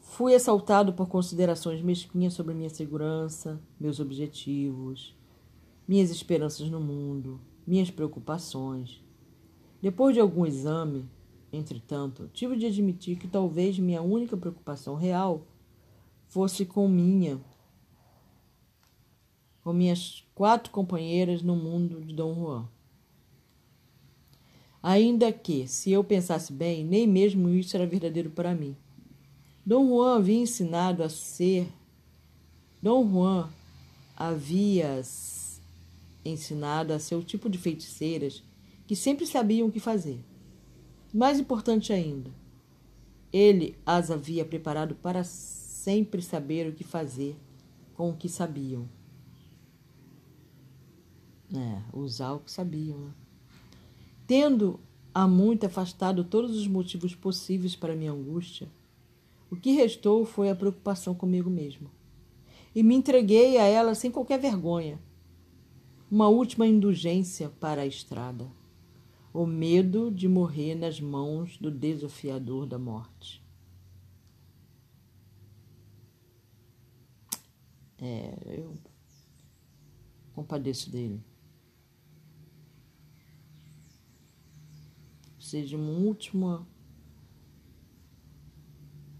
Fui 0.00 0.34
assaltado 0.34 0.94
por 0.94 1.08
considerações 1.08 1.82
mesquinhas 1.82 2.32
sobre 2.32 2.54
minha 2.54 2.70
segurança, 2.70 3.60
meus 3.78 4.00
objetivos, 4.00 5.14
minhas 5.86 6.10
esperanças 6.10 6.70
no 6.70 6.80
mundo, 6.80 7.38
minhas 7.66 7.90
preocupações. 7.90 9.01
Depois 9.82 10.14
de 10.14 10.20
algum 10.20 10.46
exame, 10.46 11.04
entretanto, 11.52 12.30
tive 12.32 12.56
de 12.56 12.66
admitir 12.66 13.18
que 13.18 13.26
talvez 13.26 13.76
minha 13.80 14.00
única 14.00 14.36
preocupação 14.36 14.94
real 14.94 15.44
fosse 16.28 16.64
com 16.64 16.86
minha 16.86 17.40
com 19.62 19.72
minhas 19.72 20.24
quatro 20.34 20.72
companheiras 20.72 21.42
no 21.42 21.54
mundo 21.54 22.00
de 22.00 22.12
Dom 22.12 22.34
Juan. 22.34 22.68
Ainda 24.82 25.32
que, 25.32 25.68
se 25.68 25.92
eu 25.92 26.02
pensasse 26.02 26.52
bem, 26.52 26.84
nem 26.84 27.06
mesmo 27.06 27.48
isso 27.48 27.76
era 27.76 27.86
verdadeiro 27.86 28.30
para 28.30 28.54
mim. 28.54 28.76
Dom 29.64 29.88
Juan 29.88 30.16
havia 30.16 30.40
ensinado 30.40 31.04
a 31.04 31.08
ser. 31.08 31.68
Dom 32.82 33.08
Juan 33.08 33.48
havia 34.16 35.00
ensinado 36.24 36.92
a 36.92 36.98
ser 36.98 37.14
o 37.14 37.22
tipo 37.22 37.48
de 37.48 37.58
feiticeiras 37.58 38.42
que 38.92 38.96
sempre 38.96 39.24
sabiam 39.24 39.68
o 39.68 39.72
que 39.72 39.80
fazer. 39.80 40.22
Mais 41.14 41.40
importante 41.40 41.94
ainda, 41.94 42.30
ele 43.32 43.74
as 43.86 44.10
havia 44.10 44.44
preparado 44.44 44.94
para 44.96 45.24
sempre 45.24 46.20
saber 46.20 46.68
o 46.68 46.74
que 46.74 46.84
fazer 46.84 47.34
com 47.94 48.10
o 48.10 48.14
que 48.14 48.28
sabiam. 48.28 48.86
É, 51.56 51.80
usar 51.96 52.34
o 52.34 52.40
que 52.40 52.52
sabiam. 52.52 52.98
Né? 52.98 53.10
Tendo 54.26 54.78
há 55.14 55.26
muito 55.26 55.64
afastado 55.64 56.22
todos 56.22 56.54
os 56.54 56.68
motivos 56.68 57.14
possíveis 57.14 57.74
para 57.74 57.96
minha 57.96 58.12
angústia, 58.12 58.68
o 59.50 59.56
que 59.56 59.72
restou 59.72 60.26
foi 60.26 60.50
a 60.50 60.54
preocupação 60.54 61.14
comigo 61.14 61.48
mesmo. 61.48 61.90
E 62.74 62.82
me 62.82 62.94
entreguei 62.94 63.56
a 63.56 63.64
ela 63.64 63.94
sem 63.94 64.10
qualquer 64.10 64.38
vergonha. 64.38 65.00
Uma 66.10 66.28
última 66.28 66.66
indulgência 66.66 67.48
para 67.58 67.80
a 67.80 67.86
estrada 67.86 68.46
o 69.32 69.46
medo 69.46 70.10
de 70.10 70.28
morrer 70.28 70.74
nas 70.74 71.00
mãos 71.00 71.56
do 71.56 71.70
desafiador 71.70 72.66
da 72.66 72.78
morte. 72.78 73.42
É, 77.98 78.58
eu 78.58 78.76
compadeço 80.34 80.90
dele. 80.90 81.22
Seja 85.38 85.76
uma 85.76 85.92
última, 85.92 86.66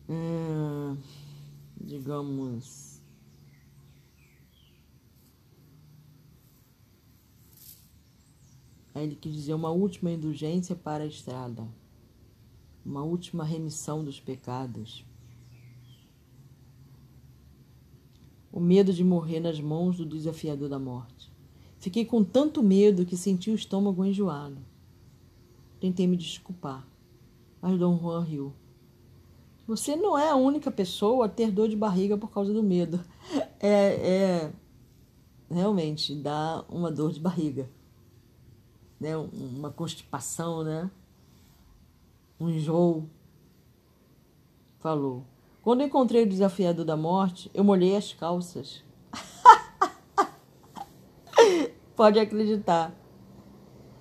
hum, 0.08 0.96
digamos, 1.80 2.91
Aí 8.95 9.05
ele 9.05 9.16
quis 9.16 9.32
dizer 9.32 9.55
uma 9.55 9.70
última 9.70 10.11
indulgência 10.11 10.76
para 10.76 11.05
a 11.05 11.07
estrada, 11.07 11.66
uma 12.84 13.03
última 13.03 13.45
remissão 13.45 14.05
dos 14.05 14.20
pecados. 14.20 15.05
O 18.53 18.61
medo 18.61 18.93
de 18.93 19.03
morrer 19.03 19.40
nas 19.40 19.61
mãos 19.61 19.97
do 19.97 20.05
desafiador 20.05 20.68
da 20.68 20.78
morte. 20.78 21.32
Fiquei 21.78 22.05
com 22.05 22.22
tanto 22.22 22.62
medo 22.62 23.07
que 23.07 23.16
senti 23.16 23.51
o 23.51 23.55
estômago 23.55 24.05
enjoado. 24.05 24.59
Tentei 25.80 26.07
me 26.07 26.16
desculpar, 26.16 26.86
mas 27.61 27.78
Dom 27.78 27.99
Juan 27.99 28.22
riu. 28.22 28.53
Você 29.66 29.97
não 29.97 30.18
é 30.18 30.28
a 30.28 30.36
única 30.36 30.70
pessoa 30.70 31.26
a 31.26 31.28
ter 31.28 31.51
dor 31.51 31.68
de 31.68 31.76
barriga 31.76 32.18
por 32.18 32.30
causa 32.30 32.53
do 32.53 32.62
medo. 32.62 33.01
É, 33.64 34.49
é 34.49 34.53
realmente 35.49 36.14
dá 36.16 36.64
uma 36.68 36.90
dor 36.90 37.12
de 37.12 37.20
barriga, 37.20 37.70
né? 39.03 39.16
Uma 39.16 39.70
constipação, 39.70 40.62
né? 40.62 40.90
Um 42.38 42.48
enjoo. 42.48 43.09
Falou. 44.78 45.24
Quando 45.61 45.82
encontrei 45.82 46.22
o 46.22 46.28
desafiador 46.28 46.84
da 46.84 46.96
morte, 46.96 47.50
eu 47.53 47.62
molhei 47.62 47.96
as 47.96 48.12
calças. 48.12 48.82
Pode 51.94 52.18
acreditar. 52.18 52.94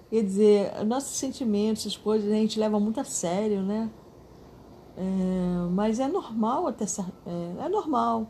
Quer 0.10 0.24
dizer, 0.24 0.86
nossos 0.86 1.18
sentimentos, 1.18 1.84
essas 1.84 1.98
coisas, 1.98 2.32
a 2.32 2.36
gente 2.36 2.60
leva 2.60 2.80
muito 2.80 3.00
a 3.00 3.04
sério, 3.04 3.62
né? 3.62 3.90
É, 4.98 5.70
mas 5.72 6.00
é 6.00 6.08
normal 6.08 6.68
até 6.68 6.84
é, 6.84 7.66
é 7.66 7.70
normal. 7.70 8.28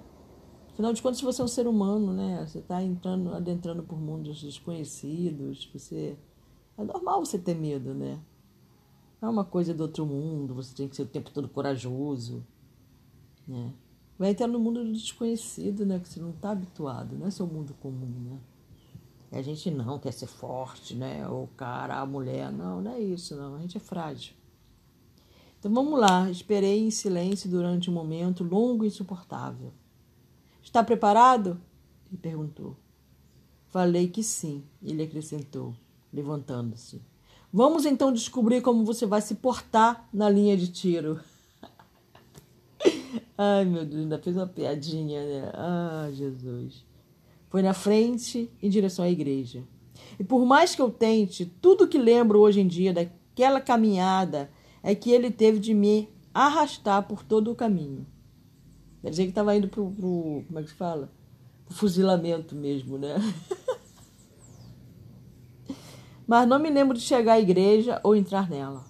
Afinal 0.73 0.93
de 0.93 1.01
contas, 1.01 1.21
você 1.21 1.41
é 1.41 1.45
um 1.45 1.47
ser 1.47 1.67
humano, 1.67 2.13
né? 2.13 2.45
Você 2.47 2.59
está 2.59 2.83
entrando, 2.83 3.33
adentrando 3.33 3.83
por 3.83 3.99
mundos 3.99 4.41
desconhecidos. 4.41 5.69
Você 5.73 6.17
é 6.81 6.85
normal 6.85 7.25
você 7.25 7.37
ter 7.37 7.55
medo, 7.55 7.93
né? 7.93 8.19
Não 9.21 9.29
é 9.29 9.31
uma 9.31 9.45
coisa 9.45 9.73
do 9.73 9.81
outro 9.81 10.05
mundo. 10.05 10.53
Você 10.55 10.75
tem 10.75 10.87
que 10.87 10.95
ser 10.95 11.03
o 11.03 11.07
tempo 11.07 11.31
todo 11.31 11.47
corajoso, 11.47 12.43
né? 13.47 13.73
Vai 14.17 14.31
entrar 14.31 14.47
no 14.47 14.59
mundo 14.59 14.83
do 14.83 14.91
desconhecido, 14.91 15.85
né? 15.85 15.99
Que 15.99 16.09
você 16.09 16.19
não 16.19 16.31
está 16.31 16.51
habituado. 16.51 17.15
Não 17.17 17.27
é 17.27 17.31
seu 17.31 17.47
mundo 17.47 17.73
comum, 17.81 18.29
né? 18.29 18.39
E 19.31 19.37
a 19.37 19.41
gente 19.41 19.71
não 19.71 19.97
quer 19.97 20.11
ser 20.11 20.27
forte, 20.27 20.95
né? 20.95 21.27
O 21.27 21.47
cara, 21.55 21.99
a 21.99 22.05
mulher, 22.05 22.51
não, 22.51 22.81
não 22.81 22.91
é 22.91 22.99
isso, 22.99 23.35
não. 23.35 23.55
A 23.55 23.59
gente 23.59 23.77
é 23.77 23.79
frágil. 23.79 24.33
Então 25.59 25.73
vamos 25.73 25.99
lá. 25.99 26.29
Esperei 26.29 26.85
em 26.85 26.91
silêncio 26.91 27.49
durante 27.49 27.89
um 27.89 27.93
momento 27.93 28.43
longo 28.43 28.83
e 28.83 28.87
insuportável. 28.87 29.71
Está 30.61 30.83
preparado? 30.83 31.59
Ele 32.09 32.17
perguntou. 32.17 32.75
Falei 33.71 34.09
que 34.09 34.21
sim, 34.21 34.63
ele 34.83 35.01
acrescentou, 35.01 35.73
levantando-se. 36.13 37.01
Vamos 37.51 37.85
então 37.85 38.11
descobrir 38.11 38.61
como 38.61 38.85
você 38.85 39.05
vai 39.05 39.21
se 39.21 39.35
portar 39.35 40.07
na 40.13 40.29
linha 40.29 40.55
de 40.55 40.67
tiro. 40.69 41.19
Ai, 43.37 43.65
meu 43.65 43.85
Deus, 43.85 44.03
ainda 44.03 44.19
fez 44.19 44.35
uma 44.35 44.47
piadinha, 44.47 45.23
né? 45.25 45.51
Ah, 45.53 46.09
Jesus 46.13 46.91
foi 47.51 47.61
na 47.61 47.73
frente 47.73 48.49
em 48.63 48.69
direção 48.69 49.03
à 49.03 49.09
igreja. 49.09 49.61
E 50.17 50.23
por 50.23 50.45
mais 50.45 50.73
que 50.73 50.81
eu 50.81 50.89
tente, 50.89 51.45
tudo 51.61 51.87
que 51.87 51.97
lembro 51.97 52.39
hoje 52.39 52.61
em 52.61 52.67
dia 52.67 52.93
daquela 52.93 53.59
caminhada 53.59 54.49
é 54.81 54.95
que 54.95 55.11
ele 55.11 55.29
teve 55.29 55.59
de 55.59 55.73
me 55.73 56.07
arrastar 56.33 57.03
por 57.03 57.23
todo 57.23 57.51
o 57.51 57.55
caminho. 57.55 58.07
Quer 59.01 59.09
dizer 59.09 59.23
que 59.23 59.29
estava 59.29 59.53
indo 59.53 59.67
para 59.67 59.81
o. 59.81 60.43
Como 60.47 60.59
é 60.59 60.63
que 60.63 60.69
se 60.69 60.75
fala? 60.75 61.11
Pro 61.65 61.75
fuzilamento 61.75 62.55
mesmo, 62.55 62.97
né? 62.97 63.15
Mas 66.31 66.47
não 66.47 66.59
me 66.59 66.69
lembro 66.69 66.97
de 66.97 67.03
chegar 67.03 67.33
à 67.33 67.39
igreja 67.41 67.99
ou 68.05 68.15
entrar 68.15 68.49
nela. 68.49 68.85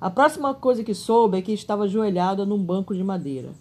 A 0.00 0.08
próxima 0.08 0.54
coisa 0.54 0.82
que 0.82 0.94
soube 0.94 1.36
é 1.36 1.42
que 1.42 1.52
estava 1.52 1.84
ajoelhada 1.84 2.46
num 2.46 2.56
banco 2.56 2.94
de 2.94 3.04
madeira, 3.04 3.52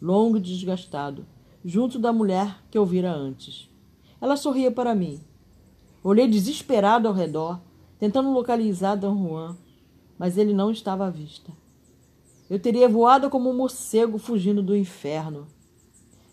longo 0.00 0.36
e 0.36 0.40
desgastado, 0.40 1.26
junto 1.64 1.98
da 1.98 2.12
mulher 2.12 2.62
que 2.70 2.78
eu 2.78 2.86
vira 2.86 3.12
antes. 3.12 3.68
Ela 4.20 4.36
sorria 4.36 4.70
para 4.70 4.94
mim. 4.94 5.20
Olhei 6.00 6.28
desesperado 6.28 7.08
ao 7.08 7.12
redor, 7.12 7.58
tentando 7.98 8.30
localizar 8.30 8.94
D. 8.94 9.08
Juan, 9.08 9.56
mas 10.16 10.38
ele 10.38 10.54
não 10.54 10.70
estava 10.70 11.06
à 11.06 11.10
vista. 11.10 11.50
Eu 12.48 12.60
teria 12.60 12.88
voado 12.88 13.28
como 13.28 13.50
um 13.50 13.56
morcego 13.56 14.16
fugindo 14.16 14.62
do 14.62 14.76
inferno, 14.76 15.48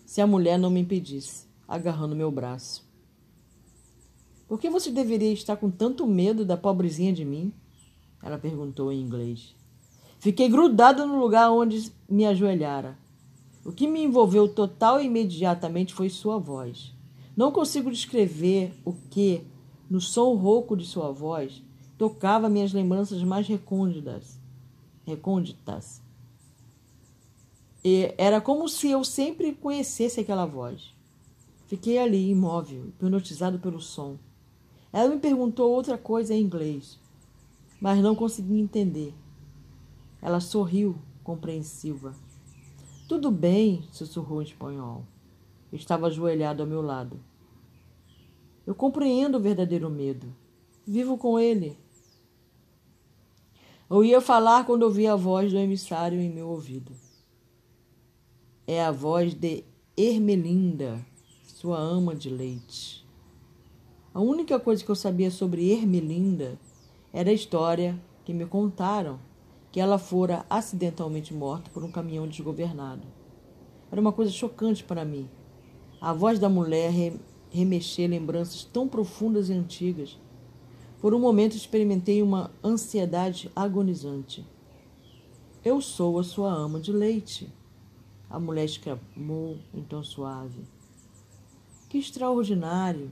se 0.06 0.20
a 0.20 0.26
mulher 0.28 0.56
não 0.56 0.70
me 0.70 0.82
impedisse, 0.82 1.48
agarrando 1.66 2.14
meu 2.14 2.30
braço. 2.30 2.91
Por 4.52 4.60
que 4.60 4.68
você 4.68 4.90
deveria 4.90 5.32
estar 5.32 5.56
com 5.56 5.70
tanto 5.70 6.06
medo 6.06 6.44
da 6.44 6.58
pobrezinha 6.58 7.10
de 7.10 7.24
mim? 7.24 7.54
Ela 8.22 8.36
perguntou 8.36 8.92
em 8.92 9.00
inglês. 9.00 9.56
Fiquei 10.18 10.46
grudado 10.46 11.06
no 11.06 11.18
lugar 11.18 11.50
onde 11.50 11.90
me 12.06 12.26
ajoelhara. 12.26 12.98
O 13.64 13.72
que 13.72 13.88
me 13.88 14.02
envolveu 14.02 14.46
total 14.46 15.00
e 15.00 15.06
imediatamente 15.06 15.94
foi 15.94 16.10
sua 16.10 16.36
voz. 16.36 16.92
Não 17.34 17.50
consigo 17.50 17.90
descrever 17.90 18.74
o 18.84 18.92
que, 18.92 19.40
no 19.88 20.02
som 20.02 20.34
rouco 20.34 20.76
de 20.76 20.84
sua 20.84 21.10
voz, 21.10 21.62
tocava 21.96 22.50
minhas 22.50 22.74
lembranças 22.74 23.22
mais 23.22 23.48
recônditas. 23.48 24.38
recônditas. 25.06 26.02
E 27.82 28.14
era 28.18 28.38
como 28.38 28.68
se 28.68 28.90
eu 28.90 29.02
sempre 29.02 29.54
conhecesse 29.54 30.20
aquela 30.20 30.44
voz. 30.44 30.94
Fiquei 31.68 31.98
ali, 31.98 32.28
imóvel, 32.28 32.88
hipnotizado 32.88 33.58
pelo 33.58 33.80
som. 33.80 34.18
Ela 34.92 35.14
me 35.14 35.18
perguntou 35.18 35.70
outra 35.70 35.96
coisa 35.96 36.34
em 36.34 36.42
inglês, 36.42 36.98
mas 37.80 38.02
não 38.02 38.14
consegui 38.14 38.60
entender. 38.60 39.14
Ela 40.20 40.38
sorriu, 40.38 40.96
compreensiva. 41.24 42.14
Tudo 43.08 43.30
bem, 43.30 43.84
sussurrou 43.90 44.42
em 44.42 44.44
espanhol. 44.44 45.04
Estava 45.72 46.08
ajoelhado 46.08 46.62
ao 46.62 46.68
meu 46.68 46.82
lado. 46.82 47.18
Eu 48.66 48.74
compreendo 48.74 49.38
o 49.38 49.40
verdadeiro 49.40 49.88
medo. 49.88 50.26
Vivo 50.86 51.16
com 51.16 51.38
ele. 51.38 51.78
Eu 53.88 54.04
ia 54.04 54.20
falar 54.20 54.64
quando 54.64 54.84
ouvi 54.84 55.06
a 55.06 55.16
voz 55.16 55.52
do 55.52 55.58
emissário 55.58 56.20
em 56.20 56.30
meu 56.30 56.48
ouvido. 56.48 56.92
É 58.66 58.82
a 58.82 58.90
voz 58.90 59.34
de 59.34 59.64
Ermelinda, 59.96 61.04
sua 61.46 61.78
ama 61.78 62.14
de 62.14 62.30
leite. 62.30 63.01
A 64.14 64.20
única 64.20 64.60
coisa 64.60 64.84
que 64.84 64.90
eu 64.90 64.94
sabia 64.94 65.30
sobre 65.30 65.70
Ermelinda 65.70 66.58
era 67.14 67.30
a 67.30 67.32
história 67.32 67.98
que 68.26 68.34
me 68.34 68.44
contaram 68.44 69.18
que 69.70 69.80
ela 69.80 69.96
fora 69.96 70.44
acidentalmente 70.50 71.32
morta 71.32 71.70
por 71.70 71.82
um 71.82 71.90
caminhão 71.90 72.28
desgovernado. 72.28 73.02
Era 73.90 73.98
uma 73.98 74.12
coisa 74.12 74.30
chocante 74.30 74.84
para 74.84 75.02
mim. 75.02 75.30
A 75.98 76.12
voz 76.12 76.38
da 76.38 76.50
mulher 76.50 76.92
remexer 77.50 78.10
lembranças 78.10 78.64
tão 78.64 78.86
profundas 78.86 79.48
e 79.48 79.54
antigas. 79.54 80.18
Por 81.00 81.14
um 81.14 81.18
momento 81.18 81.56
experimentei 81.56 82.22
uma 82.22 82.50
ansiedade 82.62 83.50
agonizante. 83.56 84.46
Eu 85.64 85.80
sou 85.80 86.18
a 86.18 86.22
sua 86.22 86.52
ama 86.52 86.78
de 86.78 86.92
leite. 86.92 87.50
A 88.28 88.38
mulher 88.38 88.66
exclamou 88.66 89.56
em 89.72 89.82
tom 89.82 90.02
suave. 90.02 90.60
Que 91.88 91.96
extraordinário! 91.96 93.10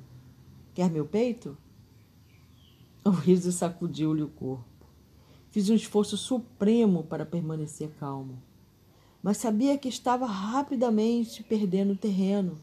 Quer 0.75 0.91
meu 0.91 1.05
peito? 1.05 1.57
O 3.05 3.11
riso 3.11 3.51
sacudiu-lhe 3.51 4.23
o 4.23 4.29
corpo. 4.29 4.65
Fiz 5.51 5.69
um 5.69 5.75
esforço 5.75 6.17
supremo 6.17 7.03
para 7.03 7.27
permanecer 7.27 7.91
calmo, 7.99 8.41
mas 9.23 9.39
sabia 9.39 9.77
que 9.77 9.89
estava 9.89 10.27
rapidamente 10.27 11.43
perdendo 11.43 11.97
terreno 11.97 12.57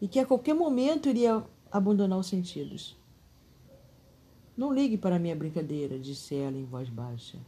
e 0.00 0.08
que 0.08 0.18
a 0.18 0.24
qualquer 0.24 0.54
momento 0.54 1.08
iria 1.10 1.44
abandonar 1.70 2.18
os 2.18 2.26
sentidos. 2.26 2.96
Não 4.56 4.72
ligue 4.72 4.96
para 4.96 5.18
minha 5.18 5.36
brincadeira, 5.36 5.98
disse 5.98 6.34
ela 6.34 6.56
em 6.56 6.64
voz 6.64 6.88
baixa. 6.88 7.38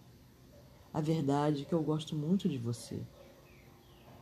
A 0.93 1.01
verdade 1.01 1.63
é 1.63 1.65
que 1.65 1.73
eu 1.73 1.83
gosto 1.83 2.15
muito 2.15 2.47
de 2.47 2.59
você. 2.59 3.01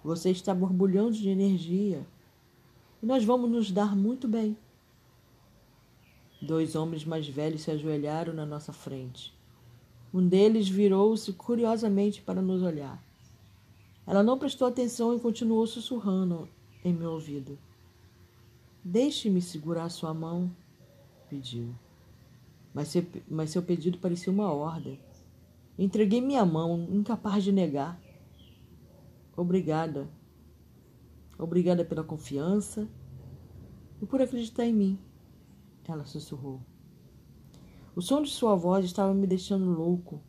Você 0.04 0.30
está 0.30 0.54
borbulhando 0.54 1.12
de 1.12 1.28
energia 1.28 2.06
e 3.02 3.06
nós 3.06 3.24
vamos 3.24 3.50
nos 3.50 3.72
dar 3.72 3.96
muito 3.96 4.28
bem. 4.28 4.56
Dois 6.46 6.76
homens 6.76 7.04
mais 7.04 7.26
velhos 7.26 7.62
se 7.62 7.72
ajoelharam 7.72 8.32
na 8.32 8.46
nossa 8.46 8.72
frente. 8.72 9.34
Um 10.14 10.28
deles 10.28 10.68
virou-se 10.68 11.32
curiosamente 11.32 12.22
para 12.22 12.40
nos 12.40 12.62
olhar. 12.62 13.02
Ela 14.06 14.22
não 14.22 14.38
prestou 14.38 14.68
atenção 14.68 15.16
e 15.16 15.18
continuou 15.18 15.66
sussurrando 15.66 16.48
em 16.84 16.92
meu 16.92 17.10
ouvido. 17.14 17.58
Deixe-me 18.84 19.42
segurar 19.42 19.88
sua 19.88 20.14
mão, 20.14 20.48
pediu. 21.28 21.74
Mas 22.72 22.88
seu, 22.88 23.04
mas 23.28 23.50
seu 23.50 23.60
pedido 23.60 23.98
parecia 23.98 24.32
uma 24.32 24.52
ordem. 24.52 25.00
Entreguei 25.76 26.20
minha 26.20 26.46
mão, 26.46 26.86
incapaz 26.92 27.42
de 27.42 27.50
negar. 27.50 28.00
Obrigada. 29.36 30.08
Obrigada 31.36 31.84
pela 31.84 32.04
confiança 32.04 32.88
e 34.00 34.06
por 34.06 34.22
acreditar 34.22 34.64
em 34.64 34.72
mim, 34.72 34.98
ela 35.90 36.04
sussurrou. 36.04 36.60
O 37.94 38.02
som 38.02 38.20
de 38.20 38.30
sua 38.30 38.54
voz 38.54 38.84
estava 38.84 39.14
me 39.14 39.26
deixando 39.26 39.70
louco. 39.70 40.22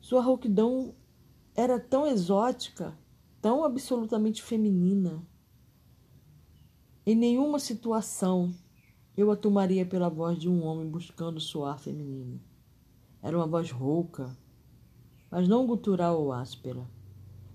Sua 0.00 0.20
rouquidão 0.20 0.94
era 1.54 1.80
tão 1.80 2.06
exótica, 2.06 2.96
tão 3.40 3.64
absolutamente 3.64 4.42
feminina. 4.42 5.26
Em 7.06 7.14
nenhuma 7.14 7.58
situação 7.58 8.54
eu 9.16 9.30
a 9.30 9.36
tomaria 9.36 9.84
pela 9.84 10.08
voz 10.08 10.38
de 10.38 10.48
um 10.48 10.62
homem 10.62 10.88
buscando 10.88 11.40
soar 11.40 11.78
feminino. 11.78 12.40
Era 13.22 13.36
uma 13.36 13.46
voz 13.46 13.70
rouca, 13.70 14.36
mas 15.30 15.48
não 15.48 15.66
gutural 15.66 16.20
ou 16.20 16.32
áspera. 16.32 16.86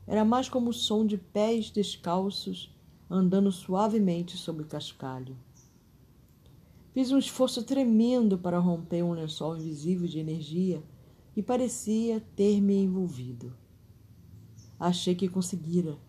Era 0.07 0.23
mais 0.23 0.47
como 0.47 0.69
o 0.69 0.73
som 0.73 1.05
de 1.05 1.17
pés 1.17 1.71
descalços 1.71 2.75
andando 3.09 3.51
suavemente 3.51 4.37
sobre 4.37 4.65
cascalho. 4.65 5.37
Fiz 6.95 7.11
um 7.11 7.17
esforço 7.17 7.61
tremendo 7.61 8.37
para 8.37 8.57
romper 8.57 9.03
um 9.03 9.11
lençol 9.11 9.57
invisível 9.57 10.07
de 10.07 10.17
energia 10.17 10.81
que 11.33 11.43
parecia 11.43 12.21
ter 12.37 12.61
me 12.61 12.73
envolvido. 12.73 13.53
Achei 14.79 15.13
que 15.13 15.27
conseguira. 15.27 15.99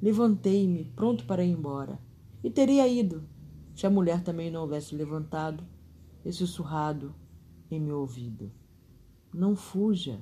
Levantei-me, 0.00 0.86
pronto 0.96 1.26
para 1.26 1.44
ir 1.44 1.50
embora. 1.50 2.00
E 2.42 2.50
teria 2.50 2.88
ido, 2.88 3.28
se 3.74 3.86
a 3.86 3.90
mulher 3.90 4.24
também 4.24 4.50
não 4.50 4.62
houvesse 4.62 4.94
levantado 4.94 5.62
e 6.24 6.32
sussurrado 6.32 7.14
em 7.70 7.78
meu 7.78 8.00
ouvido. 8.00 8.50
Não 9.34 9.54
fuja. 9.54 10.18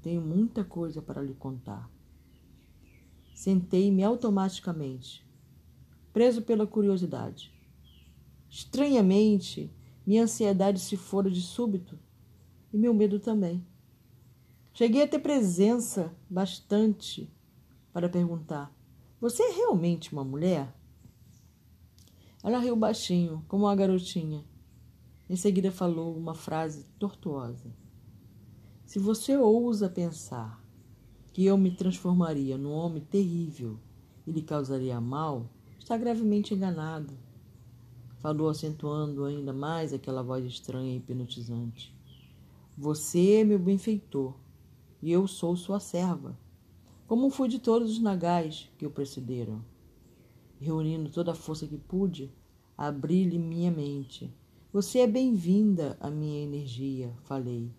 Tenho 0.00 0.22
muita 0.22 0.62
coisa 0.62 1.02
para 1.02 1.20
lhe 1.20 1.34
contar. 1.34 1.90
Sentei-me 3.34 4.04
automaticamente, 4.04 5.26
preso 6.12 6.42
pela 6.42 6.64
curiosidade. 6.64 7.52
Estranhamente, 8.52 9.72
minha 10.06 10.24
ansiedade 10.24 10.78
se 10.78 10.94
fora 10.94 11.30
de 11.30 11.40
súbito 11.40 11.98
e 12.70 12.76
meu 12.76 12.92
medo 12.92 13.18
também. 13.18 13.66
Cheguei 14.74 15.02
a 15.02 15.08
ter 15.08 15.20
presença 15.20 16.14
bastante 16.28 17.32
para 17.94 18.10
perguntar: 18.10 18.70
Você 19.18 19.42
é 19.42 19.52
realmente 19.52 20.12
uma 20.12 20.22
mulher? 20.22 20.70
Ela 22.44 22.58
riu 22.58 22.76
baixinho, 22.76 23.42
como 23.48 23.64
uma 23.64 23.74
garotinha. 23.74 24.44
Em 25.30 25.36
seguida 25.36 25.72
falou 25.72 26.14
uma 26.14 26.34
frase 26.34 26.84
tortuosa. 26.98 27.74
Se 28.84 28.98
você 28.98 29.34
ousa 29.34 29.88
pensar 29.88 30.62
que 31.32 31.46
eu 31.46 31.56
me 31.56 31.70
transformaria 31.70 32.58
num 32.58 32.72
homem 32.72 33.02
terrível 33.02 33.80
e 34.26 34.30
lhe 34.30 34.42
causaria 34.42 35.00
mal, 35.00 35.48
está 35.78 35.96
gravemente 35.96 36.52
enganado. 36.52 37.31
Falou 38.22 38.48
acentuando 38.48 39.24
ainda 39.24 39.52
mais 39.52 39.92
aquela 39.92 40.22
voz 40.22 40.44
estranha 40.44 40.92
e 40.94 40.98
hipnotizante. 40.98 41.92
Você 42.78 43.40
é 43.40 43.44
meu 43.44 43.58
benfeitor 43.58 44.36
e 45.02 45.10
eu 45.10 45.26
sou 45.26 45.56
sua 45.56 45.80
serva, 45.80 46.38
como 47.08 47.30
fui 47.30 47.48
de 47.48 47.58
todos 47.58 47.90
os 47.90 47.98
nagais 47.98 48.70
que 48.78 48.86
o 48.86 48.90
precederam. 48.90 49.60
Reunindo 50.60 51.10
toda 51.10 51.32
a 51.32 51.34
força 51.34 51.66
que 51.66 51.76
pude, 51.76 52.32
abri-lhe 52.78 53.40
minha 53.40 53.72
mente. 53.72 54.32
Você 54.72 55.00
é 55.00 55.06
bem-vinda 55.08 55.96
à 56.00 56.08
minha 56.08 56.44
energia, 56.44 57.12
falei. 57.24 57.72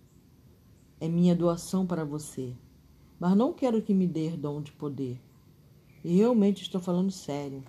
É 1.00 1.08
minha 1.08 1.34
doação 1.34 1.88
para 1.88 2.04
você, 2.04 2.54
mas 3.18 3.34
não 3.38 3.54
quero 3.54 3.82
que 3.82 3.94
me 3.94 4.08
dê 4.08 4.32
dom 4.32 4.62
de 4.62 4.74
poder. 4.74 5.22
E 6.04 6.18
realmente 6.18 6.64
estou 6.64 6.82
falando 6.82 7.12
sério. 7.12 7.64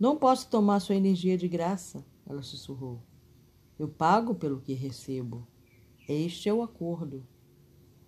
Não 0.00 0.16
posso 0.16 0.48
tomar 0.48 0.80
sua 0.80 0.94
energia 0.94 1.36
de 1.36 1.46
graça, 1.46 2.02
ela 2.26 2.40
sussurrou. 2.40 3.02
Eu 3.78 3.86
pago 3.86 4.34
pelo 4.34 4.58
que 4.58 4.72
recebo. 4.72 5.46
Este 6.08 6.48
é 6.48 6.54
o 6.54 6.62
acordo. 6.62 7.22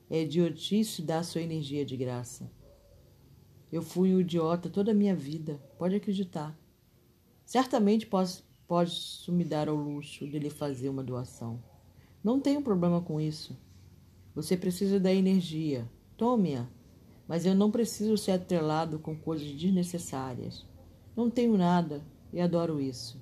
É 0.08 0.22
idiotice 0.22 1.02
dar 1.02 1.22
sua 1.22 1.42
energia 1.42 1.84
de 1.84 1.94
graça. 1.94 2.50
Eu 3.70 3.82
fui 3.82 4.14
um 4.14 4.20
idiota 4.20 4.70
toda 4.70 4.92
a 4.92 4.94
minha 4.94 5.14
vida, 5.14 5.62
pode 5.78 5.94
acreditar. 5.94 6.58
Certamente 7.44 8.06
posso, 8.06 8.42
posso 8.66 9.30
me 9.30 9.44
dar 9.44 9.68
ao 9.68 9.76
luxo 9.76 10.26
de 10.26 10.38
lhe 10.38 10.48
fazer 10.48 10.88
uma 10.88 11.04
doação. 11.04 11.62
Não 12.24 12.40
tenho 12.40 12.62
problema 12.62 13.02
com 13.02 13.20
isso. 13.20 13.54
Você 14.34 14.56
precisa 14.56 14.98
da 14.98 15.12
energia. 15.12 15.86
Tome-a. 16.16 16.66
Mas 17.28 17.44
eu 17.44 17.54
não 17.54 17.70
preciso 17.70 18.16
ser 18.16 18.32
atrelado 18.32 18.98
com 18.98 19.14
coisas 19.14 19.52
desnecessárias. 19.52 20.71
Não 21.14 21.28
tenho 21.28 21.56
nada 21.56 22.02
e 22.32 22.40
adoro 22.40 22.80
isso. 22.80 23.20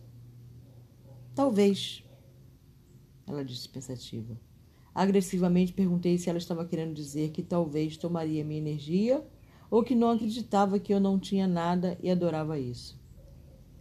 Talvez, 1.35 2.05
ela 3.27 3.45
disse 3.45 3.69
pensativa. 3.69 4.39
Agressivamente 4.95 5.73
perguntei 5.73 6.19
se 6.19 6.29
ela 6.29 6.39
estava 6.39 6.65
querendo 6.65 6.95
dizer 6.95 7.31
que 7.31 7.43
talvez 7.43 7.97
tomaria 7.97 8.45
minha 8.45 8.61
energia 8.61 9.25
ou 9.71 9.83
que 9.83 9.95
não 9.95 10.11
acreditava 10.11 10.79
que 10.79 10.93
eu 10.93 11.01
não 11.01 11.19
tinha 11.19 11.47
nada 11.47 11.99
e 12.03 12.11
adorava 12.11 12.59
isso. 12.59 13.01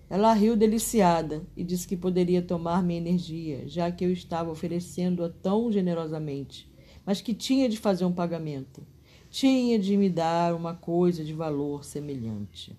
Ela 0.10 0.34
riu 0.34 0.55
deliciada 0.55 1.45
e 1.55 1.64
disse 1.64 1.88
que 1.88 1.95
poderia 1.95 2.41
tomar 2.41 2.82
minha 2.82 2.99
energia, 2.99 3.68
já 3.68 3.91
que 3.91 4.03
eu 4.03 4.12
estava 4.12 4.49
oferecendo-a 4.49 5.30
tão 5.30 5.72
generosamente, 5.72 6.72
mas 7.05 7.22
que 7.22 7.34
tinha 7.34 7.70
de 7.70 7.78
fazer 7.78 8.05
um 8.05 8.12
pagamento. 8.12 8.82
Tinha 9.30 9.78
de 9.78 9.95
me 9.95 10.10
dar 10.10 10.55
uma 10.55 10.74
coisa 10.74 11.24
de 11.24 11.34
valor 11.34 11.84
semelhante. 11.84 12.76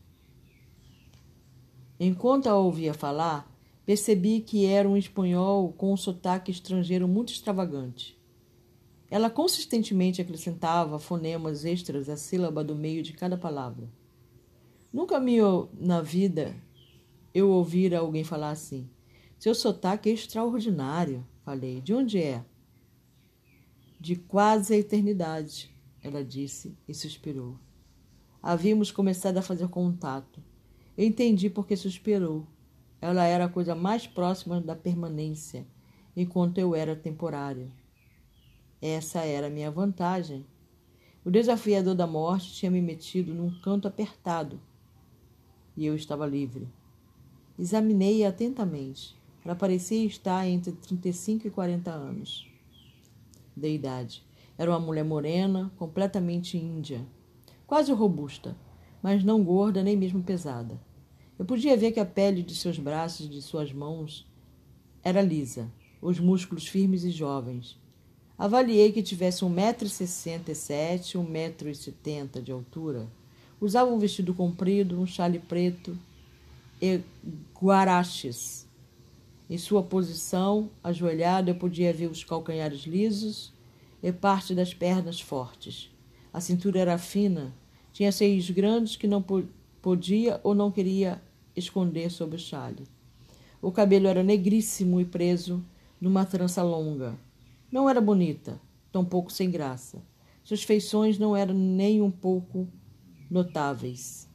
Enquanto 2.02 2.46
a 2.46 2.56
ouvia 2.56 2.94
falar, 2.94 3.54
percebi 3.84 4.40
que 4.40 4.64
era 4.64 4.88
um 4.88 4.96
espanhol 4.96 5.70
com 5.74 5.92
um 5.92 5.96
sotaque 5.98 6.50
estrangeiro 6.50 7.06
muito 7.06 7.30
extravagante. 7.30 8.18
Ela 9.10 9.28
consistentemente 9.28 10.22
acrescentava 10.22 10.98
fonemas 10.98 11.66
extras 11.66 12.08
à 12.08 12.16
sílaba 12.16 12.64
do 12.64 12.74
meio 12.74 13.02
de 13.02 13.12
cada 13.12 13.36
palavra. 13.36 13.86
Nunca 14.90 15.20
me 15.20 15.36
na 15.78 16.00
vida 16.00 16.56
eu 17.34 17.50
ouvira 17.50 17.98
alguém 17.98 18.24
falar 18.24 18.50
assim. 18.50 18.88
Seu 19.38 19.54
sotaque 19.54 20.08
é 20.08 20.12
extraordinário, 20.12 21.26
falei. 21.44 21.82
De 21.82 21.92
onde 21.92 22.18
é? 22.18 22.42
De 24.00 24.16
quase 24.16 24.72
a 24.72 24.78
eternidade, 24.78 25.70
ela 26.02 26.24
disse 26.24 26.74
e 26.88 26.94
suspirou. 26.94 27.58
Havíamos 28.42 28.90
começado 28.90 29.36
a 29.36 29.42
fazer 29.42 29.68
contato. 29.68 30.42
Entendi 31.02 31.48
porque 31.48 31.78
suspirou. 31.78 32.46
Ela 33.00 33.24
era 33.24 33.46
a 33.46 33.48
coisa 33.48 33.74
mais 33.74 34.06
próxima 34.06 34.60
da 34.60 34.76
permanência, 34.76 35.66
enquanto 36.14 36.58
eu 36.58 36.74
era 36.74 36.94
temporária. 36.94 37.72
Essa 38.82 39.20
era 39.20 39.46
a 39.46 39.50
minha 39.50 39.70
vantagem. 39.70 40.44
O 41.24 41.30
desafiador 41.30 41.94
da 41.94 42.06
morte 42.06 42.52
tinha 42.52 42.70
me 42.70 42.82
metido 42.82 43.32
num 43.32 43.50
canto 43.62 43.88
apertado 43.88 44.60
e 45.74 45.86
eu 45.86 45.94
estava 45.94 46.26
livre. 46.26 46.68
Examinei-a 47.58 48.28
atentamente. 48.28 49.16
Ela 49.42 49.54
parecia 49.54 50.04
estar 50.04 50.46
entre 50.46 50.72
35 50.72 51.46
e 51.46 51.50
40 51.50 51.90
anos 51.90 52.46
de 53.56 53.72
idade. 53.72 54.22
Era 54.58 54.70
uma 54.70 54.78
mulher 54.78 55.04
morena, 55.06 55.72
completamente 55.78 56.58
índia, 56.58 57.06
quase 57.66 57.90
robusta, 57.90 58.54
mas 59.02 59.24
não 59.24 59.42
gorda 59.42 59.82
nem 59.82 59.96
mesmo 59.96 60.22
pesada. 60.22 60.89
Eu 61.40 61.46
podia 61.46 61.74
ver 61.74 61.92
que 61.92 61.98
a 61.98 62.04
pele 62.04 62.42
de 62.42 62.54
seus 62.54 62.78
braços 62.78 63.24
e 63.24 63.28
de 63.30 63.40
suas 63.40 63.72
mãos 63.72 64.28
era 65.02 65.22
lisa, 65.22 65.72
os 65.98 66.20
músculos 66.20 66.68
firmes 66.68 67.02
e 67.02 67.10
jovens, 67.10 67.80
Avaliei 68.40 68.92
que 68.92 69.02
tivesse 69.02 69.42
1,67m, 69.42 71.16
1,70m 71.16 72.42
de 72.42 72.52
altura. 72.52 73.08
Usava 73.58 73.90
um 73.90 73.98
vestido 73.98 74.34
comprido, 74.34 75.00
um 75.00 75.06
chale 75.06 75.38
preto 75.38 75.98
e 76.80 77.00
guaraches. 77.58 78.68
Em 79.48 79.56
sua 79.56 79.82
posição, 79.82 80.68
ajoelhado, 80.84 81.50
eu 81.50 81.54
podia 81.54 81.90
ver 81.90 82.10
os 82.10 82.22
calcanhares 82.22 82.80
lisos 82.80 83.50
e 84.02 84.12
parte 84.12 84.54
das 84.54 84.74
pernas 84.74 85.18
fortes. 85.18 85.90
A 86.30 86.40
cintura 86.40 86.80
era 86.80 86.98
fina, 86.98 87.54
tinha 87.94 88.12
seios 88.12 88.50
grandes 88.50 88.94
que 88.94 89.06
não 89.06 89.24
podia 89.80 90.38
ou 90.44 90.54
não 90.54 90.70
queria 90.70 91.20
esconder 91.56 92.10
sob 92.10 92.36
o 92.36 92.38
chale. 92.38 92.84
O 93.60 93.70
cabelo 93.70 94.06
era 94.06 94.22
negríssimo 94.22 95.00
e 95.00 95.04
preso 95.04 95.64
numa 96.00 96.24
trança 96.24 96.62
longa 96.62 97.18
não 97.70 97.88
era 97.88 98.00
bonita, 98.00 98.60
tampouco 98.90 99.30
sem 99.30 99.48
graça. 99.48 100.02
Suas 100.42 100.64
feições 100.64 101.18
não 101.18 101.36
eram 101.36 101.54
nem 101.54 102.02
um 102.02 102.10
pouco 102.10 102.66
notáveis. 103.30 104.28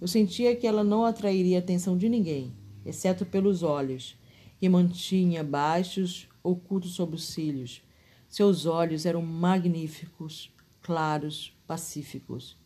Eu 0.00 0.06
sentia 0.06 0.54
que 0.54 0.66
ela 0.66 0.84
não 0.84 1.04
atrairia 1.04 1.56
a 1.56 1.60
atenção 1.60 1.96
de 1.96 2.10
ninguém, 2.10 2.52
exceto 2.84 3.24
pelos 3.24 3.62
olhos, 3.62 4.18
que 4.60 4.68
mantinha 4.68 5.42
baixos, 5.42 6.28
ocultos 6.42 6.92
sob 6.92 7.14
os 7.14 7.24
cílios. 7.24 7.80
Seus 8.28 8.66
olhos 8.66 9.06
eram 9.06 9.22
magníficos, 9.22 10.52
claros, 10.82 11.56
pacíficos. 11.66 12.58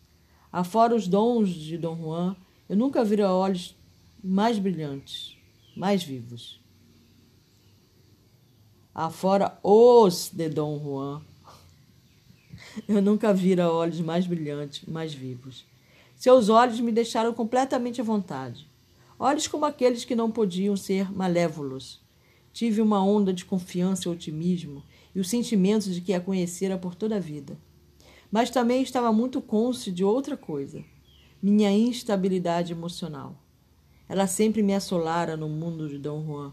Afora 0.50 0.96
os 0.96 1.06
dons 1.06 1.50
de 1.50 1.78
Dom 1.78 1.96
Juan, 1.96 2.36
eu 2.68 2.76
nunca 2.76 3.04
vira 3.04 3.32
olhos 3.32 3.76
mais 4.22 4.58
brilhantes, 4.58 5.36
mais 5.76 6.02
vivos. 6.02 6.60
Afora 8.94 9.58
os 9.62 10.30
de 10.32 10.48
Dom 10.48 10.78
Juan, 10.78 11.22
eu 12.88 13.00
nunca 13.00 13.32
vira 13.32 13.70
olhos 13.70 14.00
mais 14.00 14.26
brilhantes, 14.26 14.86
mais 14.88 15.14
vivos. 15.14 15.64
Seus 16.16 16.48
olhos 16.48 16.80
me 16.80 16.90
deixaram 16.90 17.32
completamente 17.32 18.00
à 18.00 18.04
vontade. 18.04 18.68
Olhos 19.18 19.46
como 19.46 19.64
aqueles 19.64 20.04
que 20.04 20.16
não 20.16 20.30
podiam 20.30 20.76
ser 20.76 21.12
malévolos. 21.12 22.00
Tive 22.52 22.80
uma 22.80 23.04
onda 23.04 23.32
de 23.32 23.44
confiança 23.44 24.08
e 24.08 24.12
otimismo 24.12 24.82
e 25.14 25.20
o 25.20 25.24
sentimento 25.24 25.90
de 25.90 26.00
que 26.00 26.12
a 26.12 26.20
conhecera 26.20 26.76
por 26.76 26.94
toda 26.96 27.16
a 27.16 27.20
vida. 27.20 27.56
Mas 28.32 28.50
também 28.50 28.82
estava 28.82 29.12
muito 29.12 29.40
cônscio 29.40 29.92
de 29.92 30.02
outra 30.02 30.36
coisa: 30.36 30.84
minha 31.40 31.70
instabilidade 31.70 32.72
emocional. 32.72 33.36
Ela 34.08 34.26
sempre 34.26 34.62
me 34.62 34.74
assolara 34.74 35.36
no 35.36 35.48
mundo 35.48 35.88
de 35.88 35.98
Dom 35.98 36.24
Juan, 36.24 36.52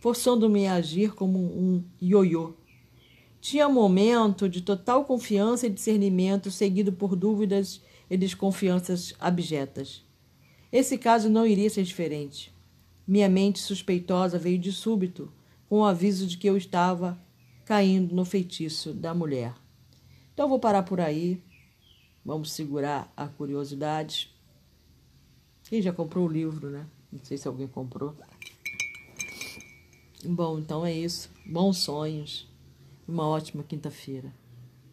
forçando-me 0.00 0.66
a 0.66 0.74
agir 0.74 1.14
como 1.14 1.38
um 1.38 1.84
ioiô. 2.02 2.54
Tinha 3.40 3.68
um 3.68 3.72
momento 3.72 4.48
de 4.48 4.60
total 4.60 5.04
confiança 5.04 5.66
e 5.66 5.70
discernimento, 5.70 6.50
seguido 6.50 6.92
por 6.92 7.14
dúvidas 7.14 7.80
e 8.10 8.16
desconfianças 8.16 9.14
abjetas. 9.20 10.04
Esse 10.72 10.98
caso 10.98 11.30
não 11.30 11.46
iria 11.46 11.70
ser 11.70 11.84
diferente. 11.84 12.52
Minha 13.06 13.28
mente 13.28 13.60
suspeitosa 13.60 14.36
veio 14.36 14.58
de 14.58 14.72
súbito, 14.72 15.32
com 15.68 15.80
o 15.80 15.84
aviso 15.84 16.26
de 16.26 16.36
que 16.36 16.48
eu 16.48 16.56
estava 16.56 17.16
caindo 17.64 18.14
no 18.14 18.24
feitiço 18.24 18.92
da 18.92 19.14
mulher. 19.14 19.54
Então 20.34 20.48
vou 20.48 20.58
parar 20.58 20.82
por 20.82 21.00
aí. 21.00 21.40
Vamos 22.24 22.50
segurar 22.50 23.12
a 23.16 23.28
curiosidade. 23.28 24.34
Quem 25.68 25.80
já 25.80 25.92
comprou 25.92 26.26
o 26.26 26.30
livro, 26.30 26.68
né? 26.68 26.86
Não 27.16 27.24
sei 27.24 27.38
se 27.38 27.48
alguém 27.48 27.66
comprou. 27.66 28.14
Bom, 30.24 30.58
então 30.58 30.84
é 30.84 30.92
isso. 30.92 31.30
Bons 31.46 31.78
sonhos. 31.78 32.46
Uma 33.08 33.26
ótima 33.26 33.62
quinta-feira. 33.62 34.32